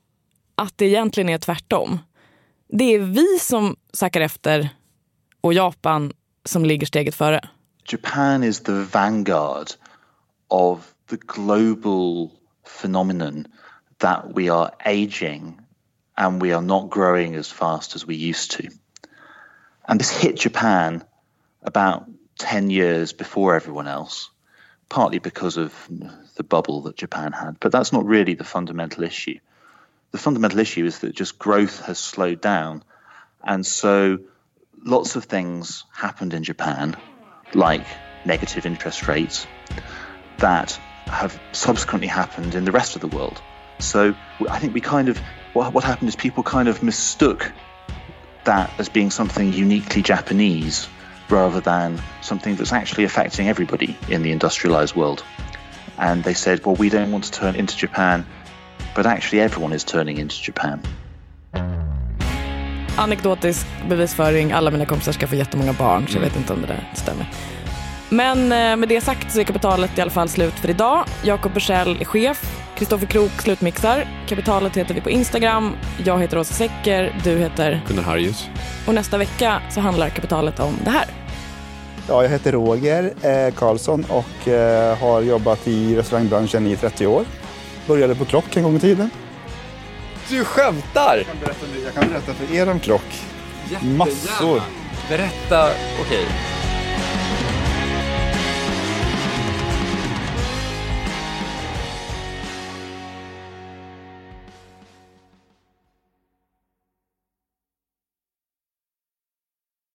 att 0.54 0.78
det 0.78 0.86
egentligen 0.86 1.28
är 1.28 1.38
tvärtom. 1.38 1.98
Det 2.68 2.84
är 2.84 2.98
vi 2.98 3.38
som 3.38 3.76
sackar 3.92 4.20
efter 4.20 4.68
och 5.40 5.54
Japan 5.54 6.12
som 6.44 6.64
ligger 6.64 6.86
steget 6.86 7.14
före. 7.14 7.48
Japan 7.92 8.44
is 8.44 8.60
the 8.60 8.72
vanguard 8.72 9.66
of 10.48 10.94
the 11.10 11.16
global 11.16 12.30
phenomenon 12.82 13.46
that 13.98 14.24
we 14.34 14.52
are 14.52 14.70
aging 14.84 15.60
and 16.14 16.42
we 16.42 16.56
are 16.56 16.62
not 16.62 16.90
growing 16.90 17.36
as 17.36 17.52
fast 17.52 17.96
as 17.96 18.06
we 18.06 18.14
used 18.14 18.50
to. 18.50 18.62
And 19.82 20.00
this 20.00 20.10
hit 20.10 20.44
Japan 20.44 21.02
about 21.62 22.02
10 22.38 22.70
years 22.70 23.16
before 23.16 23.56
everyone 23.56 23.88
else, 23.88 24.30
partly 24.88 25.18
because 25.18 25.56
of 25.56 25.72
the 26.40 26.44
bubble 26.44 26.80
that 26.80 26.96
Japan 26.96 27.32
had. 27.32 27.60
But 27.60 27.70
that's 27.70 27.92
not 27.92 28.06
really 28.06 28.32
the 28.32 28.44
fundamental 28.44 29.04
issue. 29.04 29.38
The 30.10 30.16
fundamental 30.16 30.58
issue 30.58 30.86
is 30.86 31.00
that 31.00 31.14
just 31.14 31.38
growth 31.38 31.84
has 31.84 31.98
slowed 31.98 32.40
down. 32.40 32.82
And 33.44 33.66
so 33.66 34.20
lots 34.82 35.16
of 35.16 35.24
things 35.24 35.84
happened 35.92 36.32
in 36.32 36.42
Japan, 36.42 36.96
like 37.52 37.86
negative 38.24 38.64
interest 38.64 39.06
rates, 39.06 39.46
that 40.38 40.80
have 41.08 41.38
subsequently 41.52 42.08
happened 42.08 42.54
in 42.54 42.64
the 42.64 42.72
rest 42.72 42.94
of 42.94 43.02
the 43.02 43.08
world. 43.14 43.42
So 43.78 44.14
I 44.48 44.58
think 44.58 44.72
we 44.72 44.80
kind 44.80 45.10
of, 45.10 45.18
what, 45.52 45.74
what 45.74 45.84
happened 45.84 46.08
is 46.08 46.16
people 46.16 46.42
kind 46.42 46.68
of 46.68 46.82
mistook 46.82 47.52
that 48.44 48.72
as 48.78 48.88
being 48.88 49.10
something 49.10 49.52
uniquely 49.52 50.00
Japanese 50.00 50.88
rather 51.28 51.60
than 51.60 52.00
something 52.22 52.56
that's 52.56 52.72
actually 52.72 53.04
affecting 53.04 53.46
everybody 53.46 53.94
in 54.08 54.22
the 54.22 54.32
industrialized 54.32 54.96
world. 54.96 55.22
And 56.00 56.24
they 56.24 56.34
said, 56.34 56.60
well, 56.64 56.76
we 56.78 56.88
don't 56.88 57.12
want 57.12 57.24
to 57.24 57.40
turn 57.40 57.54
into 57.54 57.74
Japan, 57.76 58.24
but 58.96 59.06
actually 59.06 59.44
everyone 59.44 59.76
is 59.76 59.84
turning 59.84 60.18
into 60.18 60.34
Japan. 60.46 60.80
Anekdotisk 62.96 63.66
bevisföring. 63.88 64.52
Alla 64.52 64.70
mina 64.70 64.86
kompisar 64.86 65.12
ska 65.12 65.26
få 65.26 65.34
jättemånga 65.34 65.72
barn, 65.72 66.06
så 66.08 66.16
jag 66.16 66.22
vet 66.22 66.36
inte 66.36 66.52
om 66.52 66.60
det 66.60 66.66
där 66.66 66.90
stämmer. 66.94 67.26
Men 68.10 68.38
eh, 68.38 68.76
med 68.76 68.88
det 68.88 69.00
sagt 69.00 69.32
så 69.32 69.40
är 69.40 69.44
kapitalet 69.44 69.98
i 69.98 70.00
alla 70.00 70.10
fall 70.10 70.28
slut 70.28 70.54
för 70.54 70.70
idag. 70.70 71.04
Jakob 71.22 71.52
Bursell 71.52 72.00
är 72.00 72.04
chef. 72.04 72.66
Kristoffer 72.76 73.06
Krook 73.06 73.30
slutmixar. 73.30 74.08
Kapitalet 74.28 74.76
heter 74.76 74.94
vi 74.94 75.00
på 75.00 75.10
Instagram. 75.10 75.76
Jag 76.04 76.20
heter 76.20 76.38
Åsa 76.38 76.54
Secker. 76.54 77.20
Du 77.24 77.38
heter... 77.38 77.80
Gunnar 77.88 78.02
Harjus. 78.02 78.48
Och 78.86 78.94
nästa 78.94 79.18
vecka 79.18 79.62
så 79.70 79.80
handlar 79.80 80.08
kapitalet 80.08 80.60
om 80.60 80.74
det 80.84 80.90
här. 80.90 81.04
Ja, 82.08 82.22
jag 82.22 82.30
heter 82.30 82.52
Roger 82.52 83.12
eh, 83.22 83.54
Karlsson 83.54 84.04
och 84.08 84.48
eh, 84.48 84.98
har 84.98 85.20
jobbat 85.20 85.68
i 85.68 85.96
restaurangbranschen 85.96 86.66
i 86.66 86.76
30 86.76 87.06
år. 87.06 87.24
Började 87.86 88.14
på 88.14 88.24
Klock 88.24 88.56
en 88.56 88.62
gång 88.62 88.76
i 88.76 88.80
tiden. 88.80 89.10
Du 90.28 90.44
skämtar! 90.44 91.16
Jag 91.16 91.26
kan 91.26 91.36
berätta, 91.40 91.66
jag 91.84 91.94
kan 91.94 92.08
berätta 92.08 92.34
för 92.34 92.54
er 92.54 92.68
om 92.70 92.80
Klock. 92.80 93.02
Jättegärna. 93.70 93.96
Massor. 93.98 94.62
Berätta, 95.08 95.68
okej. 96.00 96.26